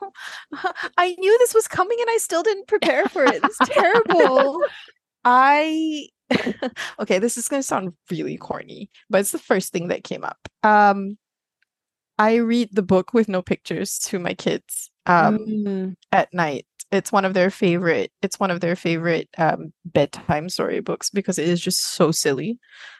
[0.98, 3.40] I knew this was coming and I still didn't prepare for it.
[3.42, 4.60] It's terrible.
[5.24, 6.08] I
[7.00, 10.38] okay, this is gonna sound really corny, but it's the first thing that came up.
[10.62, 11.16] Um
[12.18, 15.96] I read the book with no pictures to my kids um Mm.
[16.12, 16.66] at night.
[16.94, 21.48] It's one of their favorite it's one of their favorite um bedtime storybooks because it
[21.48, 22.58] is just so silly.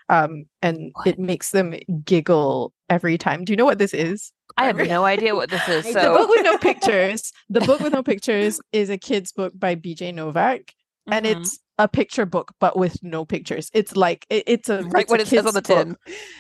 [0.09, 1.07] Um and What?
[1.07, 1.75] it makes them
[2.05, 3.45] giggle every time.
[3.45, 4.33] Do you know what this is?
[4.57, 5.85] I have no idea what this is.
[5.85, 9.53] The the book with no pictures the book with no pictures is a kid's book
[9.57, 10.73] by bj novak
[11.11, 11.31] and Mhm.
[11.37, 15.11] it's a picture book but with no pictures it's like it- it's a right it's
[15.11, 15.97] what a it says on the tin.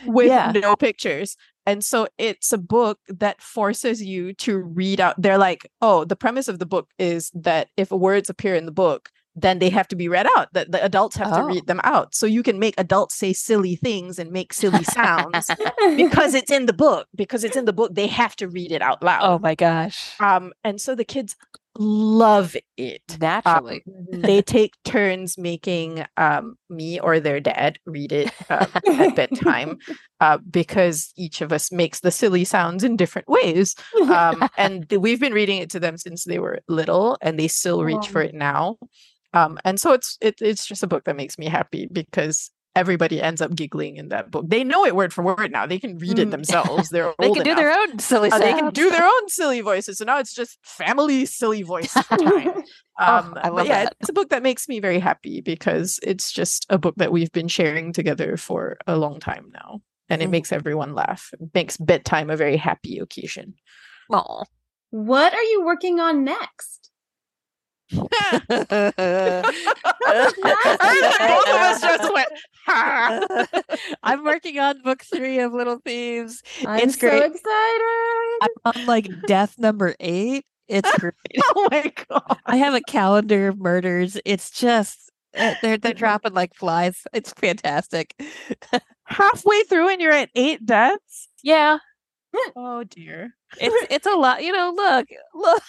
[0.06, 0.52] with Yeah.
[0.52, 1.36] no pictures
[1.66, 6.16] and so it's a book that forces you to read out they're like oh the
[6.16, 9.88] premise of the book is that if words appear in the book then they have
[9.88, 11.46] to be read out that the adults have to Oh.
[11.46, 15.50] read them out so you can make adults say silly things and make silly sounds
[15.96, 18.80] because it's in the book because it's in the book they have to read it
[18.82, 20.12] out loud Oh my gosh.
[20.20, 21.34] um and so the kids
[21.78, 23.84] love it Naturally.
[24.12, 28.68] they take turns making um me or their dad read it um,
[28.98, 29.76] at bedtime
[30.20, 33.74] uh, because each of us makes the silly sounds in different ways
[34.08, 37.82] um and we've been reading it to them since they were little and they still
[37.84, 38.26] reach for Oh.
[38.26, 38.76] it now
[39.32, 43.20] um and so it's it, it's just a book that makes me happy because everybody
[43.22, 45.96] ends up giggling in that book they know it word for word now they can
[45.98, 46.30] read it Mm.
[46.32, 47.56] themselves they're they can do enough.
[47.58, 49.98] their own silly Uh, they can do their own silly voices.
[49.98, 52.62] So now it's just family silly voice time.
[52.96, 53.96] Um, I but yeah, that.
[54.00, 57.32] it's a book that makes me very happy because it's just a book that we've
[57.32, 59.80] been sharing together for a long time now.
[60.08, 60.30] And it Mhm.
[60.30, 61.30] makes everyone laugh.
[61.32, 63.54] It makes bedtime a very happy occasion.
[64.12, 64.44] Aw.
[64.90, 66.83] what are you working on next?
[67.92, 68.10] Both
[68.68, 68.98] of
[71.60, 72.28] us just went,
[74.02, 76.42] I'm working on book three of Little Thieves.
[76.66, 77.22] I'm It's so great.
[77.24, 78.38] excited.
[78.42, 80.44] I'm on like death number eight.
[80.68, 81.14] It's great.
[81.54, 82.38] oh my god.
[82.46, 84.16] I have a calendar of murders.
[84.24, 87.02] It's just uh, they're they're dropping like flies.
[87.12, 88.14] It's fantastic.
[89.04, 91.28] Halfway through and you're at eight deaths?
[91.42, 91.78] Yeah,
[92.56, 93.34] Oh dear.
[93.60, 94.42] it's it's a lot.
[94.42, 95.62] You know, look, look.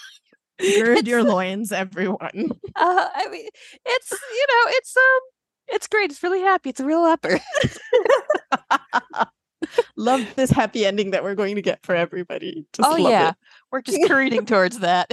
[0.59, 2.51] Gird your loins, everyone.
[2.77, 3.47] Uh, I mean,
[3.85, 5.21] it's you know, it's um,
[5.69, 6.11] it's great.
[6.11, 6.71] It's really happy.
[6.71, 7.39] It's a real upper.
[9.95, 12.65] Love this happy ending that we're going to get for everybody.
[12.73, 13.35] Just oh love yeah, it.
[13.71, 15.09] we're just careening towards that.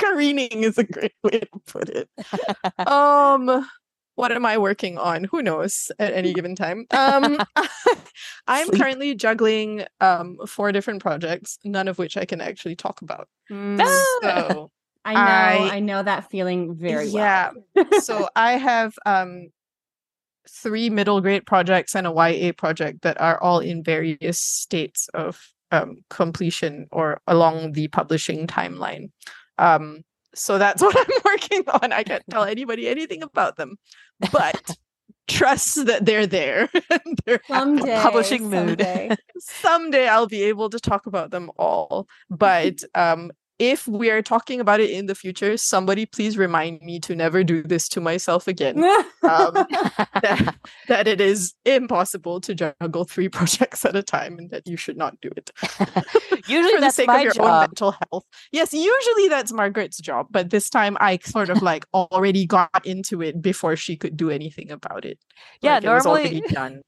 [0.00, 2.08] Careening is a great way to put it.
[2.84, 3.64] um
[4.14, 5.24] what am I working on?
[5.24, 6.86] Who knows at any given time?
[6.90, 7.38] Um
[8.46, 8.80] I'm Sleep.
[8.80, 13.28] currently juggling um four different projects, none of which I can actually talk about.
[13.50, 13.78] Mm,
[14.22, 14.70] So
[15.04, 15.20] I know,
[15.64, 17.50] I- I, know that feeling very yeah.
[17.74, 18.00] well.
[18.02, 19.48] so I have um
[20.48, 25.40] three middle grade projects and a YA project that are all in various states of
[25.70, 29.10] um, completion or along the publishing timeline.
[29.58, 30.02] Um,
[30.34, 31.92] so that's what I'm working on.
[31.92, 33.76] I can't tell anybody anything about them,
[34.32, 34.76] but
[35.28, 36.68] trust that they're there.
[37.24, 38.80] They're someday, publishing mood.
[38.80, 39.16] someday.
[39.38, 42.08] Someday I'll be able to talk about them all.
[42.28, 43.30] But um,
[43.62, 47.44] if we are talking about it in the future, somebody please remind me to never
[47.44, 48.76] do this to myself again.
[49.24, 50.56] Um, that,
[50.88, 54.96] that it is impossible to juggle three projects at a time and that you should
[54.96, 55.52] not do it
[56.48, 57.60] Usually for the that's sake my of your own job.
[57.70, 58.24] mental health.
[58.50, 63.22] Yes, usually that's Margaret's job, but this time I sort of like already got into
[63.22, 65.20] it before she could do anything about it.
[65.60, 66.82] Yeah, Like, it was normally- already done.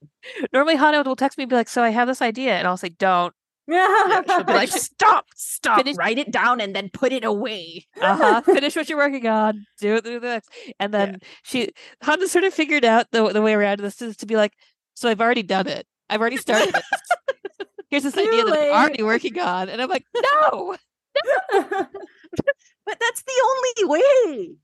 [0.53, 2.77] Normally, Hanna will text me and be like, "So I have this idea," and I'll
[2.79, 3.33] say, "Don't."
[3.67, 7.87] Yeah, she'll be like, stop, stop, Finish- write it down and then put it away.
[8.01, 8.41] Uh huh.
[8.45, 9.65] Finish what you're working on.
[9.81, 10.05] Do it.
[10.05, 10.51] Do the next.
[10.79, 11.07] And Yeah.
[11.07, 11.71] then she
[12.03, 14.53] Hanna sort of figured out the the way around this is to be like,
[14.95, 15.87] "So I've already done it.
[16.11, 16.75] I've already started
[17.61, 17.69] it.
[17.91, 20.77] Here's this idea Too that I'm already working on," and I'm like, "No."
[22.87, 23.43] But that's the
[23.87, 24.57] only way.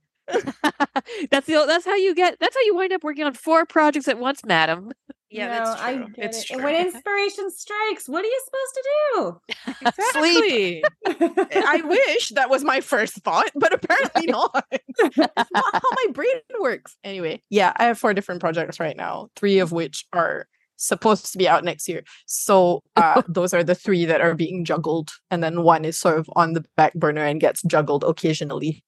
[1.30, 4.09] that's the that's how you get that's how you wind up working on four projects
[4.09, 4.90] at once, madam.
[5.31, 6.09] Yeah, No, that's true.
[6.14, 6.47] get It's it.
[6.47, 6.57] true.
[6.57, 10.83] And when inspiration strikes, what are you supposed to Exactly.
[11.07, 11.47] do?
[11.66, 14.64] I wish that was my first thought, but apparently not.
[14.72, 16.97] It's not how my brain works.
[17.05, 21.39] Anyway, yeah, I have four different projects right now, three of which are supposed to
[21.39, 22.03] be out next year.
[22.26, 26.18] So uh, those are the three that are being juggled, and then one is sort
[26.18, 28.83] of on the back burner and gets juggled occasionally.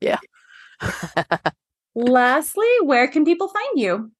[0.00, 0.18] Yeah.
[1.94, 4.12] Lastly, where can people find you?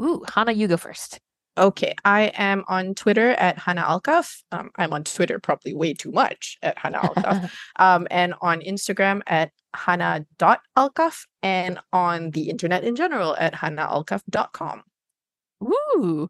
[0.00, 1.20] Ooh, Hanna, you go first.
[1.58, 4.42] Okay, I am on Twitter at Hanna Alkaf.
[4.52, 7.50] Um, I'm on Twitter probably way too much at Hanna Alkaf.
[7.76, 14.82] um, and on Instagram at hanna.alkaf and on the internet in general at hannaalkaf.com.
[15.64, 16.28] Ooh,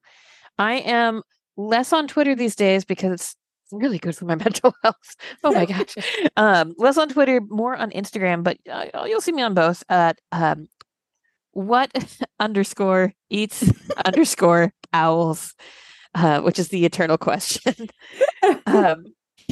[0.59, 1.23] I am
[1.57, 3.37] less on Twitter these days because it's
[3.73, 5.17] really good for my mental health.
[5.43, 5.97] Oh my gosh.
[6.37, 10.19] Um, less on Twitter, more on Instagram, but uh, you'll see me on both at
[10.33, 10.69] um,
[11.57, 11.91] what
[12.41, 13.65] underscore eats
[14.05, 15.55] underscore owls,
[16.15, 17.89] uh, which is the eternal question.
[18.67, 19.05] um,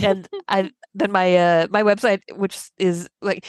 [0.02, 3.46] and I then my uh my website, which is like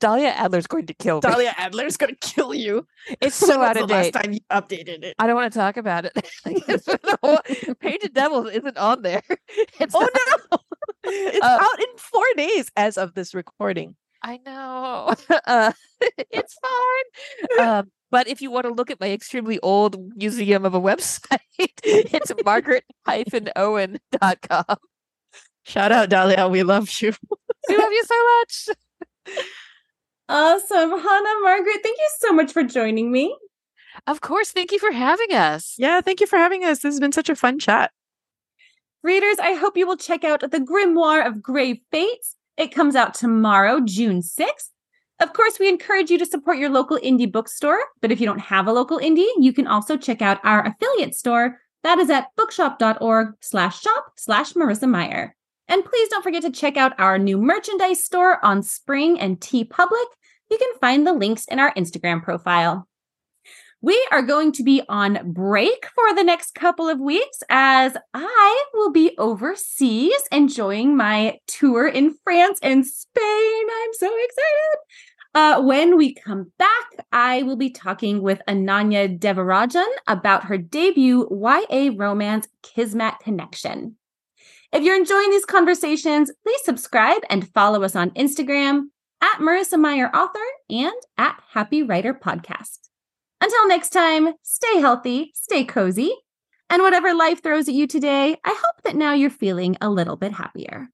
[0.00, 1.20] Dahlia Adler's going to kill me.
[1.20, 2.86] Dahlia Adler's going to kill you.
[3.20, 3.94] It's so out of date.
[3.94, 5.14] last time you updated it?
[5.18, 6.12] I don't want to talk about it.
[6.46, 9.22] like, it's the whole- Painted Devils isn't on there.
[9.78, 10.58] It's Oh not- no!
[11.04, 13.94] It's Uh, out in four days as of this recording.
[14.22, 15.14] I know.
[15.46, 15.72] Uh,
[16.30, 17.04] it's fine.
[17.66, 21.38] Um, but if you want to look at my extremely old museum of a website,
[21.58, 24.76] it's margaret-owen.com.
[25.64, 26.48] Shout out, Dahlia.
[26.48, 27.12] We love you.
[27.68, 28.68] We love you so much.
[30.28, 30.90] Awesome.
[30.90, 33.36] Hanna, Margaret, thank you so much for joining me.
[34.06, 34.52] Of course.
[34.52, 35.74] Thank you for having us.
[35.78, 36.80] Yeah, thank you for having us.
[36.80, 37.90] This has been such a fun chat.
[39.02, 42.36] Readers, I hope you will check out The Grimoire of Grave Fates.
[42.60, 44.68] It comes out tomorrow, June 6th.
[45.18, 48.38] Of course, we encourage you to support your local indie bookstore, but if you don't
[48.38, 51.58] have a local indie, you can also check out our affiliate store.
[51.84, 55.34] That is at bookshop.org slash shop slash Marissa Meyer.
[55.68, 60.10] And please don't forget to check out our new merchandise store on Spring and TeePublic.
[60.50, 62.86] You can find the links in our Instagram profile.
[63.82, 68.64] We are going to be on break for the next couple of weeks as I
[68.74, 73.66] will be overseas enjoying my tour in France and Spain.
[73.82, 74.78] I'm so excited.
[75.34, 81.26] Uh, when we come back, I will be talking with Ananya Devarajan about her debut
[81.30, 83.96] YA romance, Kismet Connection.
[84.74, 88.88] If you're enjoying these conversations, please subscribe and follow us on Instagram
[89.22, 92.89] at Marissa Meyer Author and at Happy Writer Podcast.
[93.40, 96.14] Until next time, stay healthy, stay cozy,
[96.68, 100.16] and whatever life throws at you today, I hope that now you're feeling a little
[100.16, 100.88] bit happier.